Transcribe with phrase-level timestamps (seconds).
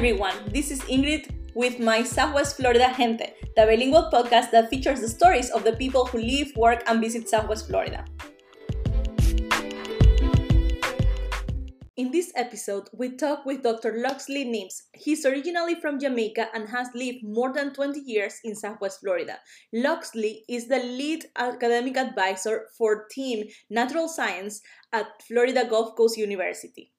[0.00, 5.08] everyone, this is Ingrid with my Southwest Florida Gente, the bilingual podcast that features the
[5.10, 8.02] stories of the people who live, work, and visit Southwest Florida.
[11.98, 13.98] In this episode, we talk with Dr.
[13.98, 14.84] Loxley Nibbs.
[14.94, 19.38] He's originally from Jamaica and has lived more than 20 years in Southwest Florida.
[19.74, 24.62] Loxley is the lead academic advisor for Team Natural Science
[24.94, 26.90] at Florida Gulf Coast University.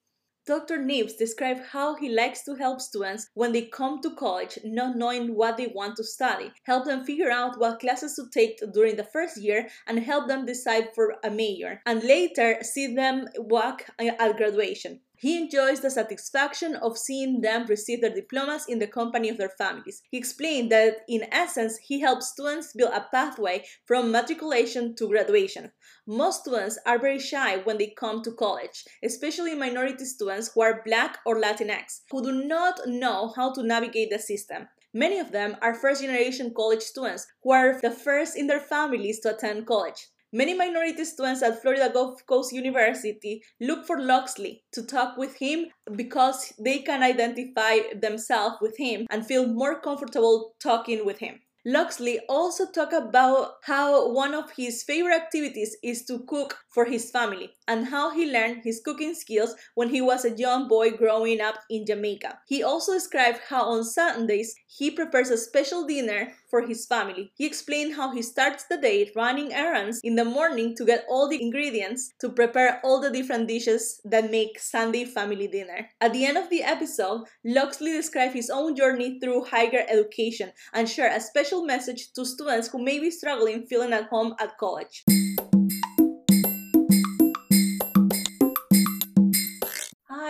[0.48, 0.81] Dr.
[0.81, 5.36] Nibbs described how he likes to help students when they come to college not knowing
[5.36, 9.04] what they want to study, help them figure out what classes to take during the
[9.04, 14.38] first year, and help them decide for a major, and later see them walk at
[14.38, 15.00] graduation.
[15.21, 19.53] He enjoys the satisfaction of seeing them receive their diplomas in the company of their
[19.55, 20.02] families.
[20.09, 25.73] He explained that, in essence, he helps students build a pathway from matriculation to graduation.
[26.08, 30.81] Most students are very shy when they come to college, especially minority students who are
[30.83, 34.69] Black or Latinx, who do not know how to navigate the system.
[34.92, 39.19] Many of them are first generation college students who are the first in their families
[39.19, 40.08] to attend college.
[40.33, 45.65] Many minority students at Florida Gulf Coast University look for Loxley to talk with him
[45.93, 51.41] because they can identify themselves with him and feel more comfortable talking with him.
[51.65, 57.11] Loxley also talked about how one of his favorite activities is to cook for his
[57.11, 61.39] family and how he learned his cooking skills when he was a young boy growing
[61.39, 62.39] up in Jamaica.
[62.45, 67.31] He also described how on Sundays he prepares a special dinner for his family.
[67.38, 71.30] He explained how he starts the day running errands in the morning to get all
[71.30, 75.89] the ingredients to prepare all the different dishes that make Sunday family dinner.
[76.02, 80.89] At the end of the episode, Loxley described his own journey through higher education and
[80.89, 85.05] shared a special message to students who may be struggling feeling at home at college.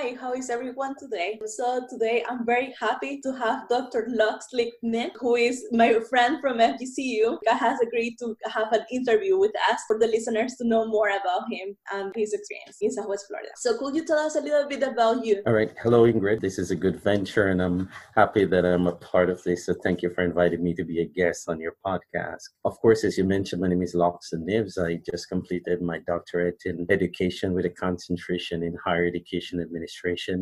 [0.02, 1.40] Hi, how is everyone today?
[1.46, 4.08] So today I'm very happy to have Dr.
[4.10, 9.52] Loxley Nibbs, who is my friend from FGCU, has agreed to have an interview with
[9.70, 13.50] us for the listeners to know more about him and his experience in Southwest Florida.
[13.58, 15.44] So could you tell us a little bit about you?
[15.46, 15.72] All right.
[15.84, 16.42] Hello, Ingrid.
[16.42, 19.68] This is a good venture and I'm happy that I'm a part of this.
[19.68, 22.42] So thank you for inviting me to be a guest on your podcast.
[22.66, 24.80] Of course, as you mentioned, my name is Loxley Nibbs.
[24.80, 29.91] I just completed my doctorate in education with a concentration in higher education administration.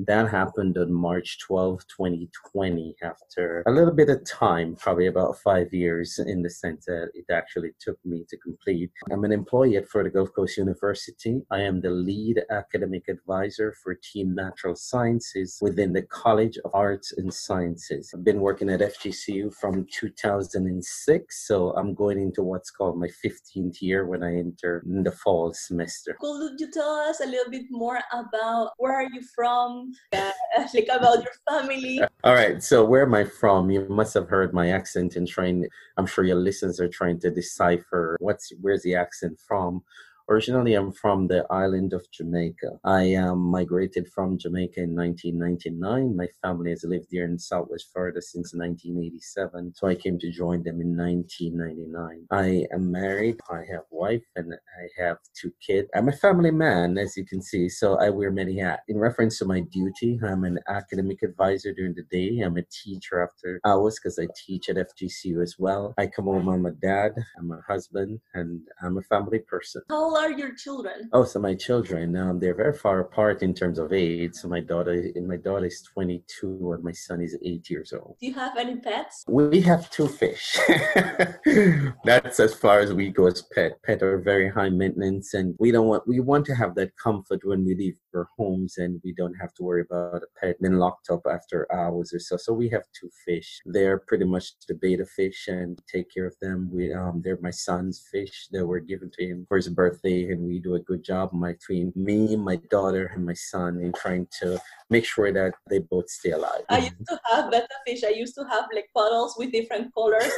[0.07, 5.73] That happened on March 12, 2020, after a little bit of time, probably about five
[5.73, 8.91] years, in the center it actually took me to complete.
[9.11, 11.41] I'm an employee at Florida Gulf Coast University.
[11.51, 17.13] I am the lead academic advisor for Team Natural Sciences within the College of Arts
[17.17, 18.11] and Sciences.
[18.13, 23.81] I've been working at FGCU from 2006, so I'm going into what's called my 15th
[23.81, 26.15] year when I enter in the fall semester.
[26.19, 30.31] Could you tell us a little bit more about where are you from, uh,
[30.73, 32.01] like about your family?
[32.25, 33.69] All right, so where am I from?
[33.69, 35.65] You must have heard my accent and trying.
[35.95, 39.81] I'm sure your listeners are trying to decipher what's where's the accent from.
[40.29, 42.79] Originally, I'm from the island of Jamaica.
[42.83, 46.15] I um, migrated from Jamaica in 1999.
[46.15, 50.61] My family has lived here in Southwest Florida since 1987, so I came to join
[50.61, 52.27] them in 1999.
[52.29, 53.39] I am married.
[53.49, 55.89] I have wife and I have two kids.
[55.95, 58.83] I'm a family man, as you can see, so I wear many hats.
[58.87, 62.41] In reference to my duty, I'm an academic advisor during the day.
[62.41, 65.95] I'm a teacher after hours because I teach at FGCU as well.
[65.97, 66.49] I come home.
[66.49, 67.13] I'm a dad.
[67.39, 69.81] I'm a husband, and I'm a family person.
[69.89, 71.09] How are your children?
[71.13, 74.33] Oh, so my children, um, they're very far apart in terms of age.
[74.33, 78.17] So my daughter, my daughter is 22, and my son is eight years old.
[78.19, 79.23] Do you have any pets?
[79.27, 80.57] We have two fish.
[82.03, 83.81] That's as far as we go as pet.
[83.83, 86.07] Pet are very high maintenance, and we don't want.
[86.07, 89.53] We want to have that comfort when we leave our homes, and we don't have
[89.55, 92.37] to worry about a pet being locked up after hours or so.
[92.37, 93.61] So we have two fish.
[93.65, 96.69] They're pretty much the betta fish, and take care of them.
[96.71, 100.41] We um, they're my son's fish that were given to him for his birthday, and
[100.47, 104.59] we do a good job between me, my daughter, and my son in trying to
[104.89, 106.61] make sure that they both stay alive.
[106.69, 108.03] I used to have betta fish.
[108.03, 110.31] I used to have like puddles with different colors.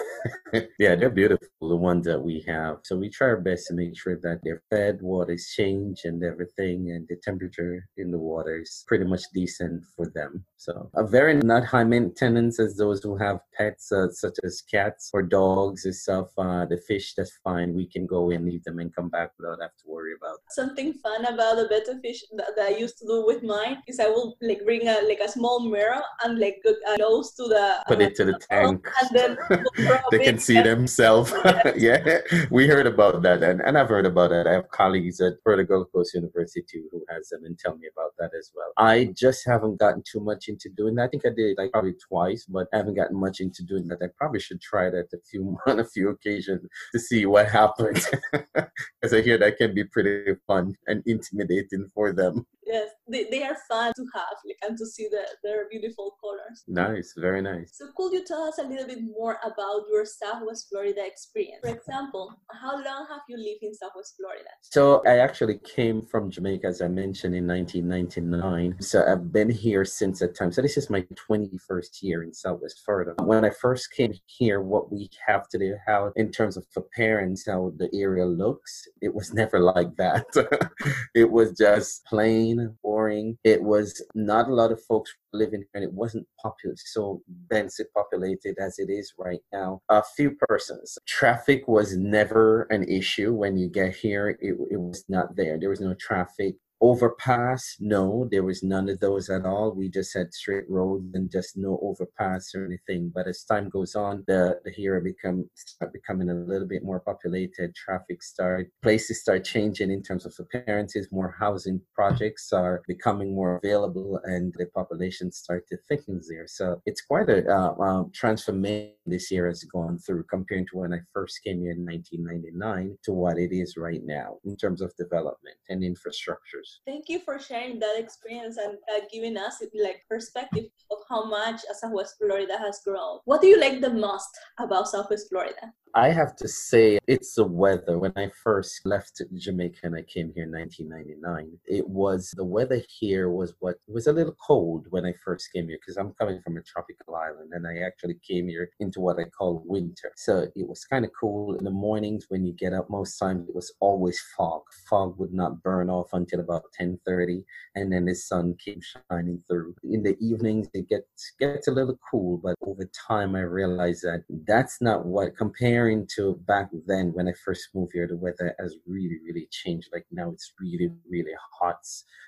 [0.79, 2.79] yeah, they're beautiful, the ones that we have.
[2.83, 6.23] So we try our best to make sure that they're fed, water is changed, and
[6.23, 10.43] everything, and the temperature in the water is pretty much decent for them.
[10.57, 15.09] So a very not high maintenance as those who have pets uh, such as cats
[15.13, 16.27] or dogs and stuff.
[16.37, 17.73] Uh, the fish, that's fine.
[17.73, 20.37] We can go and leave them and come back without have to worry about.
[20.49, 23.99] Something fun about the betta fish that, that, I used to do with mine is
[23.99, 27.83] I will like bring a like a small mirror and like go close to the
[27.87, 29.37] put uh, it to the tank, and then
[30.11, 31.33] they can see themselves.
[31.75, 32.19] yeah,
[32.49, 34.47] we heard about that, and, and I've heard about that.
[34.47, 37.87] I have colleagues at Florida Gulf Coast University too who has them and tell me
[37.91, 38.71] about that as well.
[38.77, 41.03] I just haven't gotten too much into doing that.
[41.03, 43.99] I think I did like probably twice, but I haven't gotten much into doing that.
[44.01, 48.07] I probably should try that a few on a few occasions to see what happens,
[48.31, 53.43] because I hear that can be pretty fun and intimidating for them yes they, they
[53.43, 56.63] are fun to have like and to see the, their beautiful colors.
[56.67, 57.77] Nice very nice.
[57.77, 61.61] So could you tell us a little bit more about your southwest florida experience?
[61.63, 64.49] For example how long have you lived in southwest florida?
[64.61, 69.85] So i actually came from jamaica as i mentioned in 1999 so i've been here
[69.85, 70.51] since that time.
[70.51, 73.13] So this is my 21st year in southwest florida.
[73.23, 76.83] When i first came here what we have to do how in terms of for
[76.95, 80.25] parents how the area looks it was never like that.
[81.13, 83.37] It was just plain boring.
[83.43, 87.85] It was not a lot of folks living here and it wasn't populous, so densely
[87.95, 89.81] populated as it is right now.
[89.89, 90.97] A few persons.
[91.07, 94.29] Traffic was never an issue when you get here.
[94.41, 95.59] It, it was not there.
[95.59, 97.77] There was no traffic overpass?
[97.79, 99.71] No there was none of those at all.
[99.71, 103.11] We just had straight roads and just no overpass or anything.
[103.13, 106.99] But as time goes on the the here become start becoming a little bit more
[106.99, 107.75] populated.
[107.75, 111.07] Traffic start places start changing in terms of appearances.
[111.11, 116.47] More housing projects are becoming more available and the population start to thicken there.
[116.47, 120.93] So it's quite a uh, uh, transformation this year has gone through comparing to when
[120.93, 124.95] i first came here in 1999 to what it is right now in terms of
[124.97, 130.65] development and infrastructures Thank you for sharing that experience and uh, giving us like perspective
[130.89, 133.19] of how much Southwest Florida has grown.
[133.25, 134.29] What do you like the most
[134.59, 135.73] about Southwest Florida?
[135.93, 137.99] I have to say it's the weather.
[137.99, 142.81] When I first left Jamaica and I came here in 1999, it was the weather
[142.87, 146.41] here was what was a little cold when I first came here because I'm coming
[146.41, 150.13] from a tropical island and I actually came here into what I call winter.
[150.15, 152.89] So it was kind of cool in the mornings when you get up.
[152.89, 154.61] Most times it was always fog.
[154.89, 157.43] Fog would not burn off until about 10:30,
[157.75, 159.75] and then the sun came shining through.
[159.83, 164.23] In the evenings it gets gets a little cool, but over time I realized that
[164.47, 168.55] that's not what compared comparing to back then when I first moved here, the weather
[168.59, 169.89] has really, really changed.
[169.91, 171.81] Like now it's really, really hot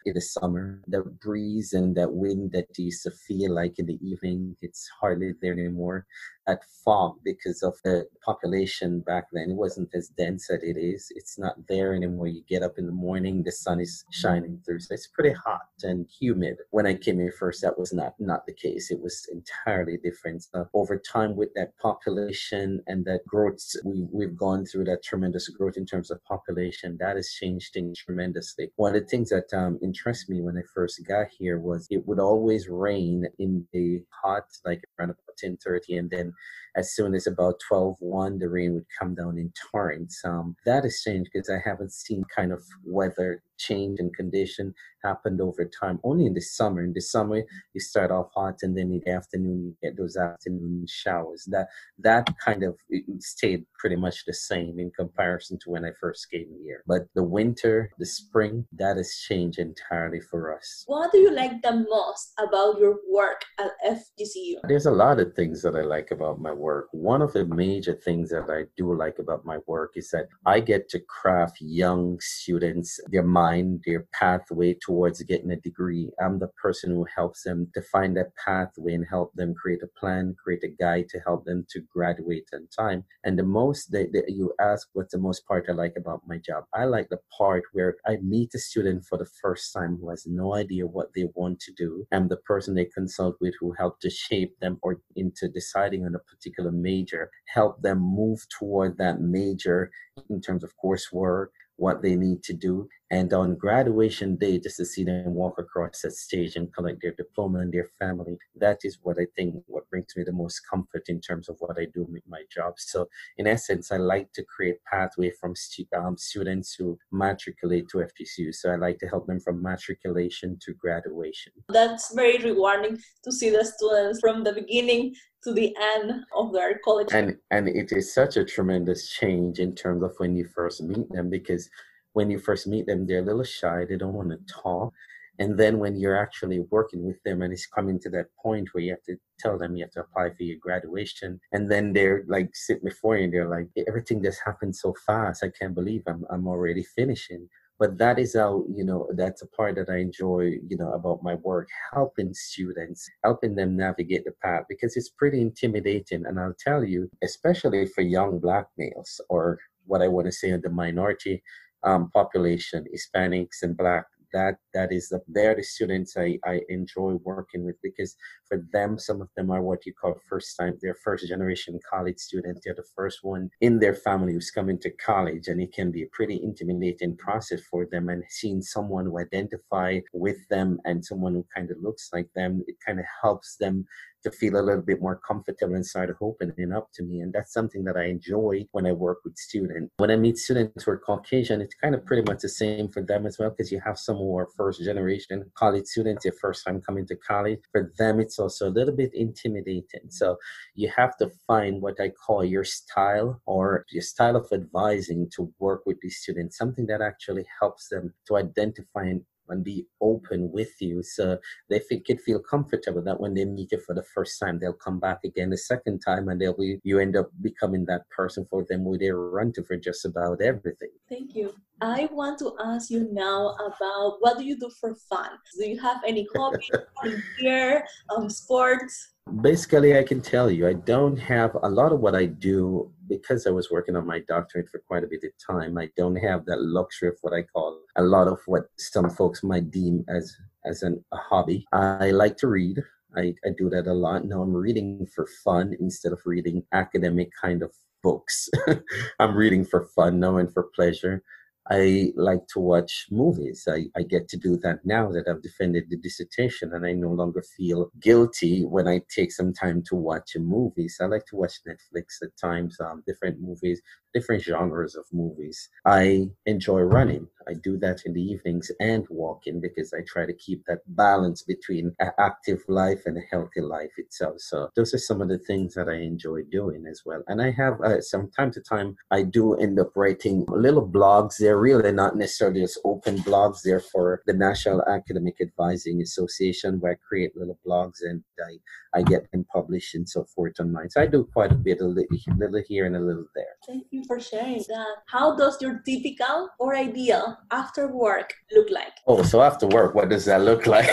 [0.05, 0.81] in the summer.
[0.88, 4.89] The breeze and that wind that you used to feel like in the evening, it's
[5.00, 6.05] hardly there anymore
[6.48, 9.51] at fog because of the population back then.
[9.51, 11.07] It wasn't as dense as it is.
[11.16, 12.28] It's not there anymore.
[12.28, 14.80] You get up in the morning, the sun is shining through.
[14.81, 16.57] So it's pretty hot and humid.
[16.72, 18.92] When I came here first, that was not, not the case.
[18.92, 20.44] It was entirely different.
[20.44, 25.48] So over time with that population and that growth, we, we've gone through that tremendous
[25.50, 26.98] growth in terms of population.
[27.00, 28.69] That has changed things tremendously.
[28.75, 32.06] One of the things that um, interested me when I first got here was it
[32.07, 36.32] would always rain in the hot, like around about 10.30 and then
[36.75, 40.21] as soon as about 12 1 the rain would come down in torrents.
[40.25, 45.39] Um, that has changed because i haven't seen kind of weather change and condition happened
[45.39, 46.00] over time.
[46.03, 46.83] Only in the summer.
[46.83, 47.44] In the summer
[47.74, 51.47] you start off hot and then in the afternoon you get those afternoon showers.
[51.50, 51.68] That
[52.00, 52.77] that kind of
[53.19, 56.83] stayed pretty much the same in comparison to when i first came here.
[56.88, 60.83] But the winter the spring that has changed entirely for us.
[60.88, 65.33] What do you like the most about your work at fgcu there's a lot of
[65.33, 68.94] things that i like about my work one of the major things that i do
[68.94, 74.06] like about my work is that i get to craft young students their mind their
[74.13, 76.09] pathway towards getting a degree.
[76.21, 79.99] I'm the person who helps them to find that pathway and help them create a
[79.99, 83.03] plan, create a guide to help them to graduate on time.
[83.23, 86.65] And the most that, you ask, what's the most part I like about my job?
[86.73, 90.25] I like the part where I meet a student for the first time who has
[90.25, 92.06] no idea what they want to do.
[92.11, 96.12] I'm the person they consult with who help to shape them or into deciding on
[96.15, 99.91] a particular major, help them move toward that major
[100.29, 104.85] in terms of coursework, what they need to do, and on graduation day, just to
[104.85, 108.97] see them walk across that stage and collect their diploma and their family, that is
[109.03, 112.07] what I think what brings me the most comfort in terms of what I do
[112.09, 112.73] with my job.
[112.77, 117.97] So, in essence, I like to create pathway from stu- um, students who matriculate to
[117.99, 118.51] FGCU.
[118.53, 121.53] So, I like to help them from matriculation to graduation.
[121.69, 125.13] That's very rewarding to see the students from the beginning
[125.44, 127.09] to the end of their college.
[127.12, 131.12] And and it is such a tremendous change in terms of when you first meet
[131.12, 131.69] them because
[132.14, 133.85] when you first meet them, they're a little shy.
[133.85, 134.94] They don't want to talk.
[135.40, 138.83] And then when you're actually working with them and it's coming to that point where
[138.83, 142.23] you have to tell them you have to apply for your graduation, and then they're
[142.28, 145.44] like sitting before you and they're like, everything just happened so fast.
[145.44, 147.50] I can't believe I'm, I'm already finishing
[147.83, 151.21] but that is how you know that's a part that i enjoy you know about
[151.21, 156.56] my work helping students helping them navigate the path because it's pretty intimidating and i'll
[156.57, 161.44] tell you especially for young black males or what i want to say the minority
[161.83, 167.13] um, population hispanics and black that that is the, they're the students I, I enjoy
[167.23, 168.16] working with because
[168.47, 172.18] for them some of them are what you call first time they're first generation college
[172.18, 175.92] students they're the first one in their family who's coming to college and it can
[175.92, 178.09] be a pretty intimidating process for them.
[178.09, 182.63] And seeing someone who identify with them and someone who kind of looks like them
[182.68, 183.85] it kind of helps them
[184.23, 187.21] to feel a little bit more comfortable inside start opening up to me.
[187.21, 189.92] And that's something that I enjoy when I work with students.
[189.97, 193.01] When I meet students who are Caucasian, it's kind of pretty much the same for
[193.01, 196.65] them as well, because you have some who are first generation college students, their first
[196.65, 197.59] time coming to college.
[197.71, 200.09] For them, it's also a little bit intimidating.
[200.09, 200.37] So
[200.75, 205.51] you have to find what I call your style or your style of advising to
[205.59, 210.52] work with these students, something that actually helps them to identify and and be open
[210.52, 211.38] with you so
[211.69, 214.73] they think could feel comfortable that when they meet you for the first time they'll
[214.73, 218.45] come back again the second time and they'll be you end up becoming that person
[218.50, 220.90] for them who they run to for just about everything.
[221.09, 221.54] Thank you.
[221.81, 225.31] I want to ask you now about what do you do for fun?
[225.57, 226.69] Do you have any hobbies
[227.38, 227.85] here
[228.16, 232.25] um, sports basically i can tell you i don't have a lot of what i
[232.25, 235.77] do because i was working on my doctorate for quite a bit of time.
[235.77, 239.44] I don't have that luxury of what i call a lot of what some folks
[239.44, 241.65] might deem as as an, a hobby.
[241.73, 242.81] I like to read.
[243.15, 244.25] I, I do that a lot.
[244.25, 248.49] Now i'm reading for fun instead of reading academic kind of books.
[249.19, 251.23] I'm reading for fun now and for pleasure
[251.69, 253.67] I like to watch movies.
[253.69, 257.09] I, I get to do that now that I've defended the dissertation and I no
[257.09, 260.89] longer feel guilty when I take some time to watch a movie.
[260.89, 263.81] So I like to watch Netflix at times, um, different movies,
[264.13, 265.69] different genres of movies.
[265.85, 267.27] I enjoy running.
[267.47, 271.43] I do that in the evenings and walking because I try to keep that balance
[271.43, 274.35] between an active life and a healthy life itself.
[274.39, 277.23] So those are some of the things that I enjoy doing as well.
[277.27, 281.39] And I have uh, some time to time, I do end up writing little blogs.
[281.54, 283.62] They're really not necessarily just open blogs.
[283.62, 288.57] They're for the National Academic Advising Association where I create little blogs and I
[288.98, 290.90] I get them published and so forth online.
[290.90, 293.54] So I do quite a bit, a little here and a little there.
[293.68, 294.95] Thank you for sharing that.
[295.06, 298.94] How does your typical or ideal after work look like?
[299.06, 300.90] Oh, so after work, what does that look like?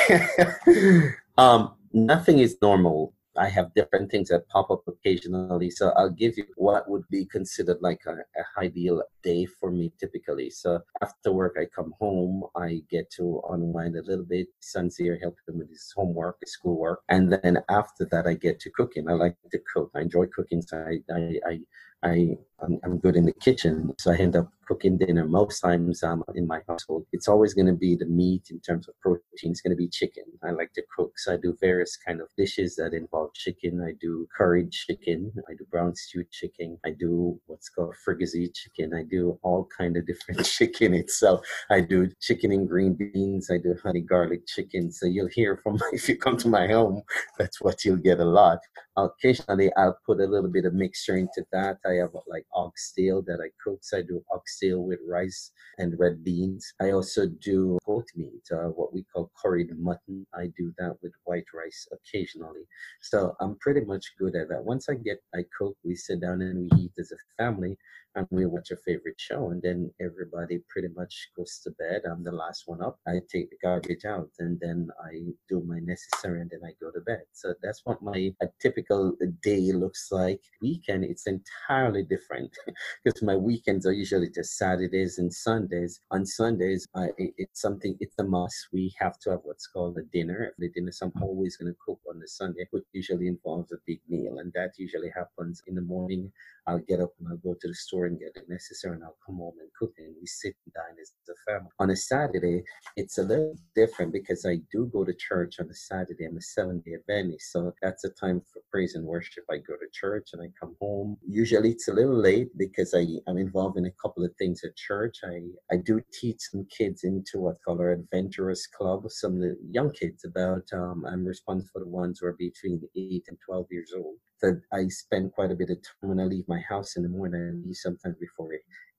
[1.38, 5.70] um, nothing is normal I have different things that pop up occasionally.
[5.70, 9.92] So I'll give you what would be considered like a, a ideal day for me
[10.00, 10.50] typically.
[10.50, 14.48] So after work, I come home, I get to unwind a little bit.
[14.60, 17.00] Son's here helping with his homework, his schoolwork.
[17.08, 19.08] And then after that, I get to cooking.
[19.08, 19.90] I like to cook.
[19.94, 20.62] I enjoy cooking.
[20.62, 21.60] So I, I, I
[22.02, 26.02] I I'm, I'm, good in the kitchen, so I end up cooking dinner most times
[26.02, 27.04] um, in my household.
[27.12, 29.50] It's always going to be the meat in terms of protein.
[29.50, 30.24] It's going to be chicken.
[30.44, 33.82] I like to cook, so I do various kind of dishes that involve chicken.
[33.82, 35.32] I do curried chicken.
[35.48, 36.78] I do brown stewed chicken.
[36.84, 38.94] I do what's called fricassee chicken.
[38.94, 41.44] I do all kind of different chicken itself.
[41.70, 43.50] I do chicken and green beans.
[43.50, 44.92] I do honey garlic chicken.
[44.92, 47.02] So you'll hear from if you come to my home,
[47.38, 48.60] that's what you'll get a lot.
[48.96, 51.78] Occasionally, I'll put a little bit of mixture into that.
[51.86, 53.78] I have like oxtail that I cook.
[53.82, 56.72] So I do oxtail with rice and red beans.
[56.80, 60.26] I also do goat meat, uh, what we call curried mutton.
[60.34, 62.66] I do that with white rice occasionally.
[63.00, 64.64] So I'm pretty much good at that.
[64.64, 67.76] Once I get, I cook, we sit down and we eat as a family
[68.14, 72.02] and we watch a favorite show and then everybody pretty much goes to bed.
[72.10, 72.98] I'm the last one up.
[73.06, 75.12] I take the garbage out and then i
[75.48, 77.22] do my necessary and then i go to bed.
[77.32, 80.40] So that's what my a typical day looks like.
[80.60, 82.56] Weekend it's entirely different
[83.04, 86.00] because my weekends are usually just saturdays and sundays.
[86.10, 88.68] On sundays I, it's something it's a must.
[88.72, 90.52] We have to have what's called a dinner.
[90.58, 91.22] The dinner so i'm mm.
[91.22, 94.72] always going to cook on the sunday which usually involves a big meal and that
[94.76, 96.32] usually happens in the morning
[96.70, 99.16] I'll get up and I'll go to the store and get the necessary and I'll
[99.26, 101.70] come home and cook and we sit and dine as a family.
[101.80, 102.62] On a Saturday,
[102.96, 106.26] it's a little different because I do go to church on a Saturday.
[106.26, 107.50] I'm a seven day Adventist.
[107.50, 109.42] So that's a time for praise and worship.
[109.50, 111.16] I go to church and I come home.
[111.26, 114.76] Usually it's a little late because I, I'm involved in a couple of things at
[114.76, 115.18] church.
[115.24, 115.40] I,
[115.72, 119.90] I do teach some kids into what call our adventurous club, some of the young
[119.90, 123.92] kids about, um, I'm responsible for the ones who are between 8 and 12 years
[123.96, 127.02] old that I spend quite a bit of time when I leave my house in
[127.02, 127.40] the morning.
[127.42, 128.50] I leave sometimes before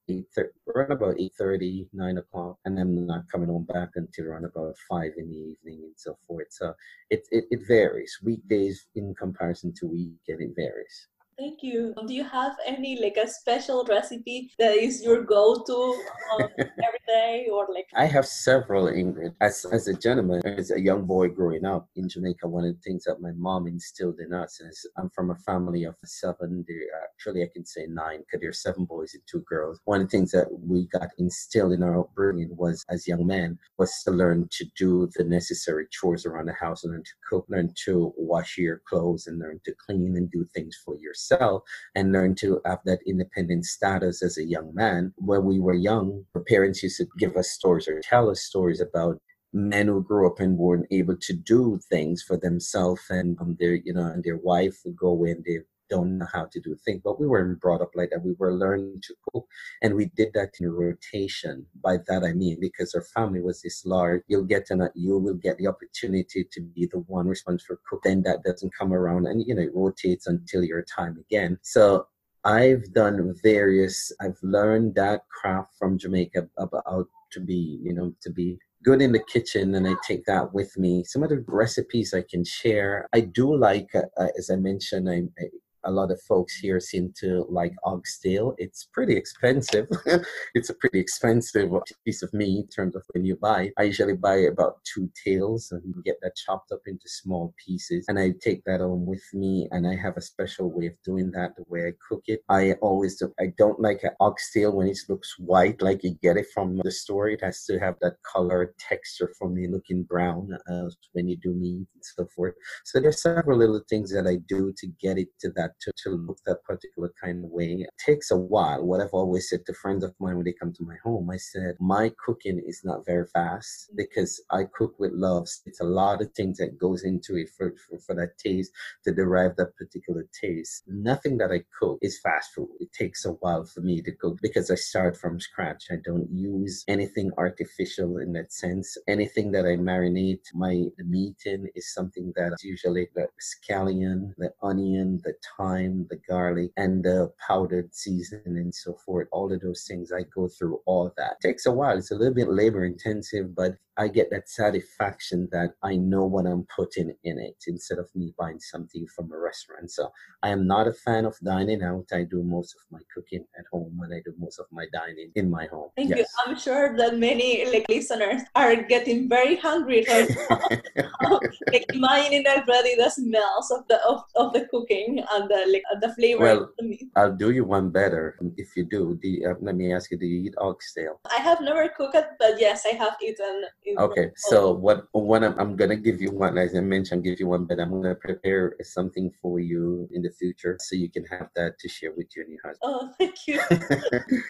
[0.09, 4.25] eight thirty, around about eight thirty, nine o'clock, and I'm not coming home back until
[4.25, 6.47] around about five in the evening and so forth.
[6.49, 6.73] So
[7.09, 8.19] it it, it varies.
[8.23, 11.07] Weekdays in comparison to weekend, it varies.
[11.41, 11.95] Thank you.
[12.05, 15.99] Do you have any like a special recipe that is your go-to
[16.33, 17.87] um, every day or like?
[17.95, 19.33] I have several, Ingrid.
[19.41, 22.81] As as a gentleman, as a young boy growing up in Jamaica, one of the
[22.81, 26.63] things that my mom instilled in us is I'm from a family of seven.
[26.67, 29.79] There, actually, I can say nine because there's seven boys and two girls.
[29.85, 33.57] One of the things that we got instilled in our upbringing was, as young men,
[33.79, 37.45] was to learn to do the necessary chores around the house, and learn to cook,
[37.49, 41.63] learn to wash your clothes, and learn to clean and do things for yourself yourself
[41.95, 45.13] and learn to have that independent status as a young man.
[45.17, 48.81] When we were young, our parents used to give us stories or tell us stories
[48.81, 49.19] about
[49.53, 53.75] men who grew up and weren't able to do things for themselves and um, their
[53.75, 55.59] you know and their wife would go away and they
[55.91, 57.01] don't know how to do things.
[57.03, 58.23] But we weren't brought up like that.
[58.23, 59.45] We were learning to cook,
[59.83, 61.65] and we did that in rotation.
[61.83, 64.23] By that I mean because our family was this large.
[64.27, 68.01] You'll get an, you will get the opportunity to be the one responsible for cook.
[68.03, 71.59] Then that doesn't come around, and you know it rotates until your time again.
[71.61, 72.07] So
[72.43, 74.11] I've done various.
[74.19, 79.11] I've learned that craft from Jamaica about to be, you know, to be good in
[79.11, 81.03] the kitchen and I take that with me.
[81.03, 83.07] Some of the recipes I can share.
[83.13, 85.45] I do like, uh, as I mentioned, I, I,
[85.83, 88.53] a lot of folks here seem to like oxtail.
[88.57, 89.87] It's pretty expensive.
[90.55, 91.71] it's a pretty expensive
[92.05, 93.71] piece of meat in terms of when you buy.
[93.77, 98.05] I usually buy about two tails and get that chopped up into small pieces.
[98.07, 101.31] And I take that home with me and I have a special way of doing
[101.31, 102.41] that, the way I cook it.
[102.49, 106.37] I always do, I don't like an oxtail when it looks white, like you get
[106.37, 107.29] it from the store.
[107.29, 111.53] It has to have that color texture for me looking brown uh, when you do
[111.53, 112.53] meat and so forth.
[112.85, 116.09] So there's several little things that I do to get it to that to, to
[116.11, 117.85] look that particular kind of way.
[117.87, 118.83] It takes a while.
[118.83, 121.37] What I've always said to friends of mine when they come to my home, I
[121.37, 123.97] said, my cooking is not very fast mm.
[123.97, 125.47] because I cook with love.
[125.65, 128.71] It's a lot of things that goes into it for, for, for that taste
[129.05, 130.83] to derive that particular taste.
[130.87, 132.69] Nothing that I cook is fast food.
[132.79, 135.85] It takes a while for me to cook because I start from scratch.
[135.91, 138.97] I don't use anything artificial in that sense.
[139.07, 145.21] Anything that I marinate my meat in is something that usually the scallion, the onion,
[145.23, 145.60] the thyme,
[146.09, 149.27] the garlic, and the powdered seasoning and so forth.
[149.31, 151.37] All of those things, I go through all that.
[151.43, 151.97] It takes a while.
[151.97, 156.47] It's a little bit labor intensive, but I get that satisfaction that I know what
[156.47, 159.91] I'm putting in it instead of me buying something from a restaurant.
[159.91, 160.09] So
[160.41, 162.05] I am not a fan of dining out.
[162.11, 165.29] I do most of my cooking at home and I do most of my dining
[165.35, 165.89] in my home.
[165.95, 166.17] Thank yes.
[166.17, 166.25] you.
[166.43, 170.29] I'm sure that many like listeners are getting very hungry right
[171.71, 176.11] like imagining already the smells of the of, of the cooking and the like the
[176.15, 176.69] flavor well,
[177.15, 179.19] I'll do you one better if you do.
[179.47, 181.19] Uh, let me ask you, do you eat oxtail?
[181.37, 183.65] I have never cooked it, but yes, I have eaten
[183.97, 187.47] Okay, so what what I'm, I'm gonna give you one as I mentioned, give you
[187.47, 191.49] one, but I'm gonna prepare something for you in the future so you can have
[191.55, 192.79] that to share with you and your husband.
[192.83, 193.61] Oh, thank you.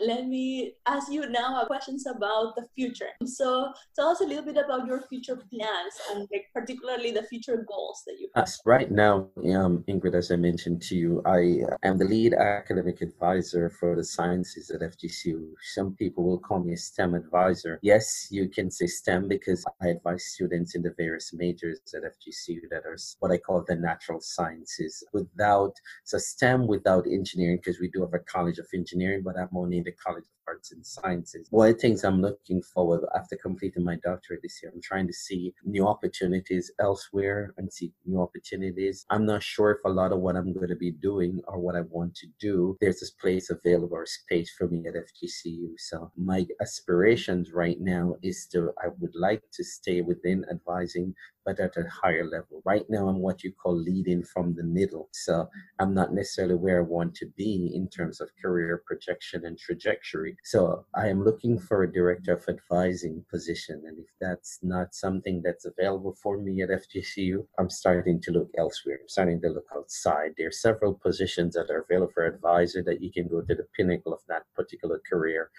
[0.00, 3.10] let me ask you now questions about the future.
[3.24, 7.64] So tell us a little bit about your future plans and like particularly the future
[7.68, 8.48] goals that you have.
[8.64, 13.70] right now, um, Ingrid, as I mentioned to you, I am the lead academic advisor
[13.70, 15.52] for the sciences at FGCU.
[15.74, 17.78] Some people will call me a STEM advisor.
[17.82, 22.62] Yes, you can say STEM because I advise students in the various majors at FGCU
[22.70, 25.02] that are what I call the natural sciences.
[25.12, 29.48] Without so STEM without engineering, because we do have a college of engineering, but I'm
[29.54, 31.48] only the College Arts and Sciences.
[31.50, 35.06] One of the things I'm looking forward after completing my doctorate this year, I'm trying
[35.06, 39.04] to see new opportunities elsewhere and see new opportunities.
[39.10, 41.76] I'm not sure if a lot of what I'm going to be doing or what
[41.76, 45.72] I want to do, there's this place available or space for me at FGCU.
[45.78, 51.14] So my aspirations right now is to, I would like to stay within advising
[51.46, 52.60] but at a higher level.
[52.64, 55.08] Right now, I'm what you call leading from the middle.
[55.12, 59.56] So I'm not necessarily where I want to be in terms of career projection and
[59.56, 60.35] trajectory.
[60.44, 63.82] So I am looking for a director of advising position.
[63.86, 68.50] And if that's not something that's available for me at FGCU, I'm starting to look
[68.56, 68.98] elsewhere.
[69.02, 70.34] I'm starting to look outside.
[70.36, 73.66] There are several positions that are available for advisor that you can go to the
[73.76, 75.50] pinnacle of that particular career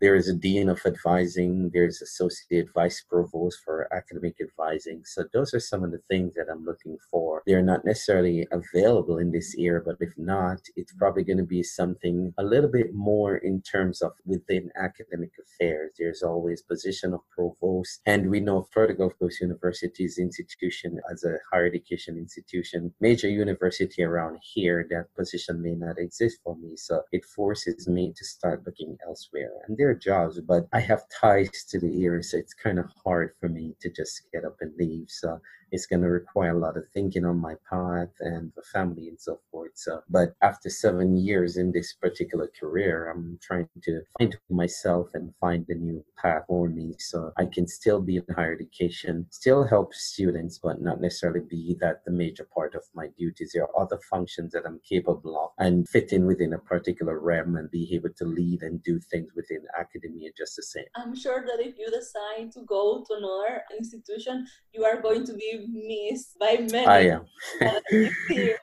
[0.00, 5.02] there is a dean of advising, there's associate vice provost for academic advising.
[5.04, 7.42] So those are some of the things that I'm looking for.
[7.46, 11.62] They're not necessarily available in this year, but if not, it's probably going to be
[11.62, 15.92] something a little bit more in terms of within academic affairs.
[15.98, 21.38] There's always position of provost, and we know Florida Gulf Coast University's institution as a
[21.52, 26.76] higher education institution, major university around here, that position may not exist for me.
[26.76, 29.50] So it forces me to start looking elsewhere.
[29.66, 32.86] And there are jobs, but I have ties to the area, so it's kind of
[33.04, 35.06] hard for me to just get up and leave.
[35.08, 35.40] So
[35.72, 39.20] it's going to require a lot of thinking on my part and the family and
[39.20, 39.72] so forth.
[39.74, 45.32] So, but after seven years in this particular career, I'm trying to find myself and
[45.40, 49.64] find a new path for me so I can still be in higher education, still
[49.64, 53.52] help students, but not necessarily be that the major part of my duties.
[53.54, 57.56] There are other functions that I'm capable of and fit in within a particular realm
[57.56, 60.84] and be able to lead and do things within academia just the same.
[60.96, 65.34] I'm sure that if you decide to go to another institution, you are going to
[65.34, 66.86] be missed by many.
[66.86, 67.22] I am.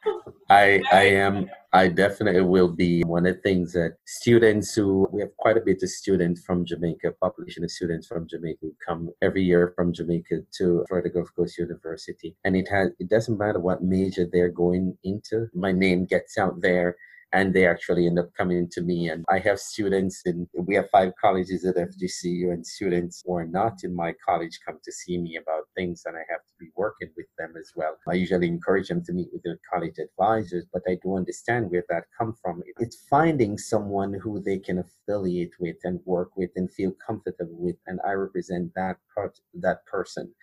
[0.50, 1.50] I I am.
[1.74, 3.04] I definitely will be.
[3.04, 6.66] One of the things that students who we have quite a bit of students from
[6.66, 11.30] Jamaica, population of students from Jamaica who come every year from Jamaica to Florida Gulf
[11.36, 15.48] Coast University, and it has it doesn't matter what major they're going into.
[15.54, 16.96] My name gets out there
[17.34, 19.10] and they actually end up coming to me.
[19.10, 23.46] And I have students, and we have five colleges at FGCU, and students who are
[23.46, 26.70] not in my college come to see me about things, and I have to be
[26.76, 27.98] working with them as well.
[28.08, 31.84] I usually encourage them to meet with their college advisors, but I do understand where
[31.90, 32.64] that come from.
[32.80, 37.78] It's finding someone who they can affiliate with and work with and feel comfortable with,
[37.88, 40.34] and I represent that part, that person.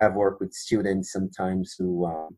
[0.00, 2.36] I've worked with students sometimes who um,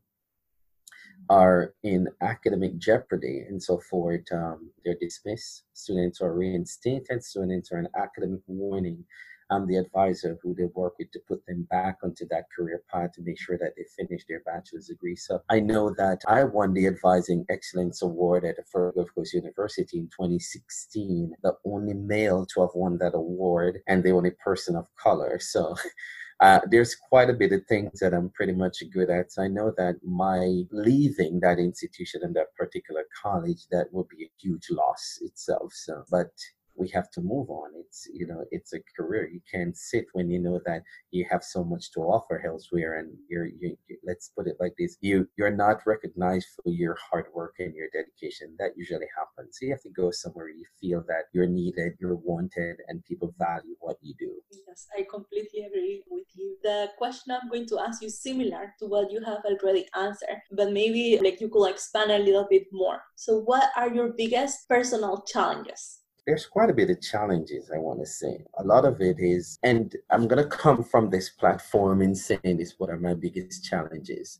[1.29, 5.63] are in academic jeopardy and so forth, um, they're dismissed.
[5.73, 7.23] Students are reinstated.
[7.23, 9.03] Students are in academic warning.
[9.51, 13.11] I'm the advisor who they work with to put them back onto that career path
[13.13, 15.15] to make sure that they finish their bachelor's degree.
[15.15, 19.99] So I know that I won the Advising Excellence Award at the Gulf Coast University
[19.99, 24.87] in 2016, the only male to have won that award and the only person of
[24.95, 25.39] color.
[25.39, 25.75] So
[26.45, 29.31] uh, there's quite a bit of things that I'm pretty much good at.
[29.31, 34.25] So I know that my leaving that institution and that particular college, that will be
[34.25, 35.73] a huge loss itself.
[35.73, 36.29] So, but
[36.77, 37.71] we have to move on.
[37.79, 39.29] It's you know it's a career.
[39.31, 43.13] You can't sit when you know that you have so much to offer elsewhere, and
[43.29, 47.25] you're you, you, let's put it like this: you you're not recognized for your hard
[47.33, 48.55] work and your dedication.
[48.59, 49.57] That usually happens.
[49.59, 53.33] So you have to go somewhere you feel that you're needed, you're wanted, and people
[53.37, 54.31] value what you do.
[54.67, 56.57] Yes, I completely agree with you.
[56.63, 60.71] The question I'm going to ask you similar to what you have already answered, but
[60.71, 63.01] maybe like you could expand a little bit more.
[63.15, 66.04] So, what are your biggest personal challenges?
[66.25, 68.43] There's quite a bit of challenges, I want to say.
[68.57, 72.57] A lot of it is, and I'm going to come from this platform in saying
[72.57, 74.39] this, what are my biggest challenges?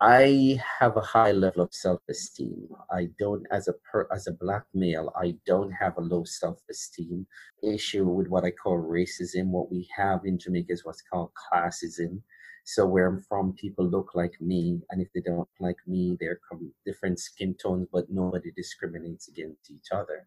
[0.00, 2.68] I have a high level of self-esteem.
[2.92, 7.26] I don't, as a per, as a black male, I don't have a low self-esteem
[7.62, 9.46] issue with what I call racism.
[9.46, 12.20] What we have in Jamaica is what's called classism.
[12.64, 16.40] So where I'm from, people look like me, and if they don't like me, they're
[16.84, 20.26] different skin tones, but nobody discriminates against each other.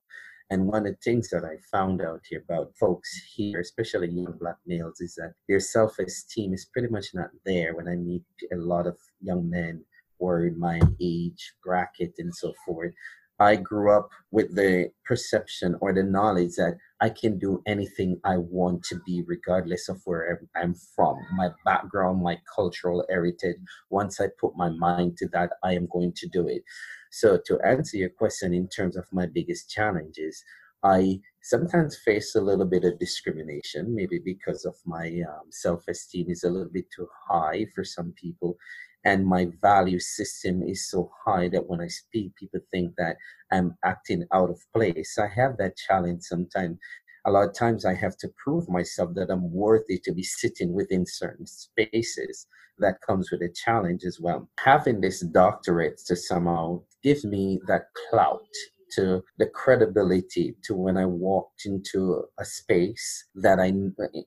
[0.51, 4.35] And one of the things that I found out here about folks here, especially young
[4.39, 8.23] black males, is that their self esteem is pretty much not there when I meet
[8.51, 9.83] a lot of young men
[10.19, 12.93] who are in my age bracket and so forth.
[13.41, 18.35] I grew up with the perception or the knowledge that I can do anything I
[18.35, 23.55] want to be, regardless of where I'm from, my background, my cultural heritage.
[23.89, 26.63] Once I put my mind to that, I am going to do it.
[27.09, 30.43] So, to answer your question in terms of my biggest challenges,
[30.83, 36.29] I sometimes face a little bit of discrimination, maybe because of my um, self esteem
[36.29, 38.57] is a little bit too high for some people.
[39.05, 43.15] And my value system is so high that when I speak, people think that
[43.51, 45.17] I'm acting out of place.
[45.17, 46.77] I have that challenge sometimes.
[47.25, 50.73] A lot of times I have to prove myself that I'm worthy to be sitting
[50.73, 52.47] within certain spaces.
[52.79, 54.49] That comes with a challenge as well.
[54.59, 58.47] Having this doctorate to somehow give me that clout
[58.91, 63.67] to the credibility to when I walked into a space that I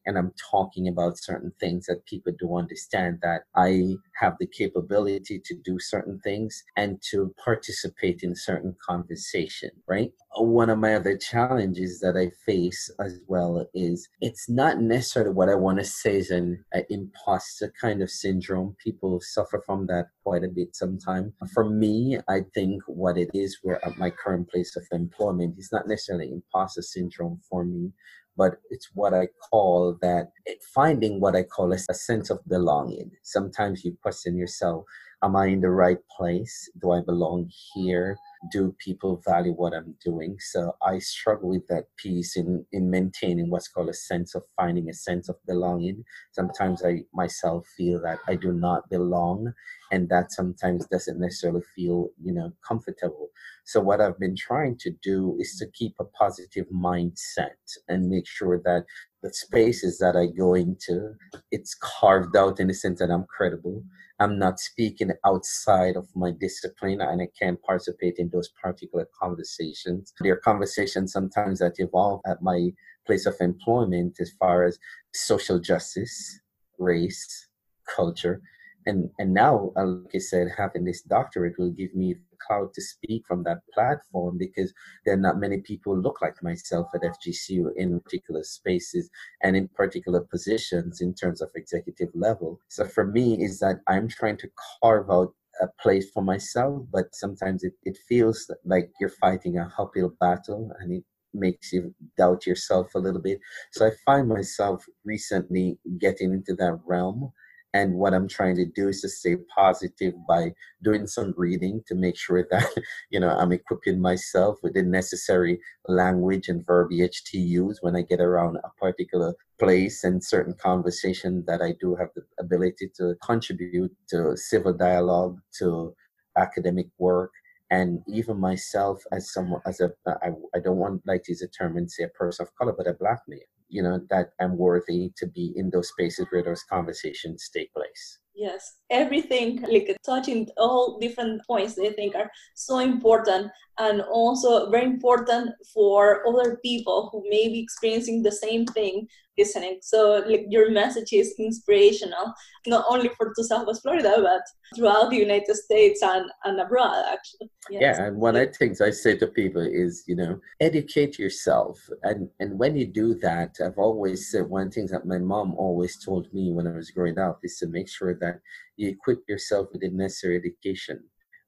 [0.06, 5.40] and I'm talking about certain things that people do understand that I have the capability
[5.44, 10.12] to do certain things and to participate in certain conversation, right?
[10.36, 15.50] One of my other challenges that I face as well is it's not necessarily what
[15.50, 18.74] I want to say is an, an imposter kind of syndrome.
[18.82, 21.32] People suffer from that quite a bit sometimes.
[21.52, 25.70] For me, I think what it is where at my current place of employment is
[25.70, 27.92] not necessarily imposter syndrome for me,
[28.36, 30.30] but it's what I call that
[30.74, 33.10] finding what I call a, a sense of belonging.
[33.22, 34.84] Sometimes you question yourself,
[35.22, 36.70] am I in the right place?
[36.80, 38.16] Do I belong here?
[38.50, 40.36] Do people value what I'm doing?
[40.40, 44.88] So I struggle with that piece in in maintaining what's called a sense of finding
[44.88, 46.04] a sense of belonging.
[46.32, 49.52] Sometimes I myself feel that I do not belong,
[49.90, 53.28] and that sometimes doesn't necessarily feel you know comfortable.
[53.64, 58.26] So what I've been trying to do is to keep a positive mindset and make
[58.26, 58.84] sure that
[59.22, 61.14] the spaces that I go into,
[61.50, 63.84] it's carved out in the sense that I'm credible
[64.22, 70.12] I'm not speaking outside of my discipline and I can't participate in those particular conversations.
[70.20, 72.70] There are conversations sometimes that evolve at my
[73.04, 74.78] place of employment as far as
[75.12, 76.38] social justice,
[76.78, 77.48] race,
[77.92, 78.40] culture,
[78.86, 82.72] and and now uh, like i said having this doctorate will give me the cloud
[82.74, 84.72] to speak from that platform because
[85.04, 89.10] there are not many people look like myself at fgcu in particular spaces
[89.42, 92.58] and in particular positions in terms of executive level.
[92.68, 94.50] So for me is that i'm trying to
[94.82, 99.72] carve out a place for myself but sometimes it, it feels like you're fighting a
[99.78, 103.38] uphill battle and it makes you doubt yourself a little bit.
[103.72, 107.32] So i find myself recently getting into that realm
[107.74, 111.94] and what i'm trying to do is to stay positive by doing some reading to
[111.94, 112.68] make sure that
[113.10, 118.02] you know i'm equipping myself with the necessary language and verbiage to use when i
[118.02, 123.14] get around a particular place and certain conversation that i do have the ability to
[123.22, 125.94] contribute to civil dialogue to
[126.36, 127.32] academic work.
[127.70, 131.48] And even myself as someone as a I, I don't want like to use a
[131.48, 133.40] term and say a person of color but a black man
[133.72, 138.18] you know that i'm worthy to be in those spaces where those conversations take place.
[138.34, 144.86] Yes everything like touching all different points they think are so important and also very
[144.86, 149.06] important for other people who may be experiencing the same thing
[149.38, 149.78] listening.
[149.82, 152.32] So like your message is inspirational,
[152.66, 154.42] not only for to Southwest Florida, but
[154.74, 157.50] throughout the United States and, and abroad actually.
[157.70, 157.80] Yes.
[157.98, 161.78] Yeah, and one of the things I say to people is, you know, educate yourself.
[162.02, 166.02] And and when you do that, I've always said one thing that my mom always
[166.04, 168.40] told me when I was growing up is to make sure that
[168.76, 171.02] you equip yourself with the necessary education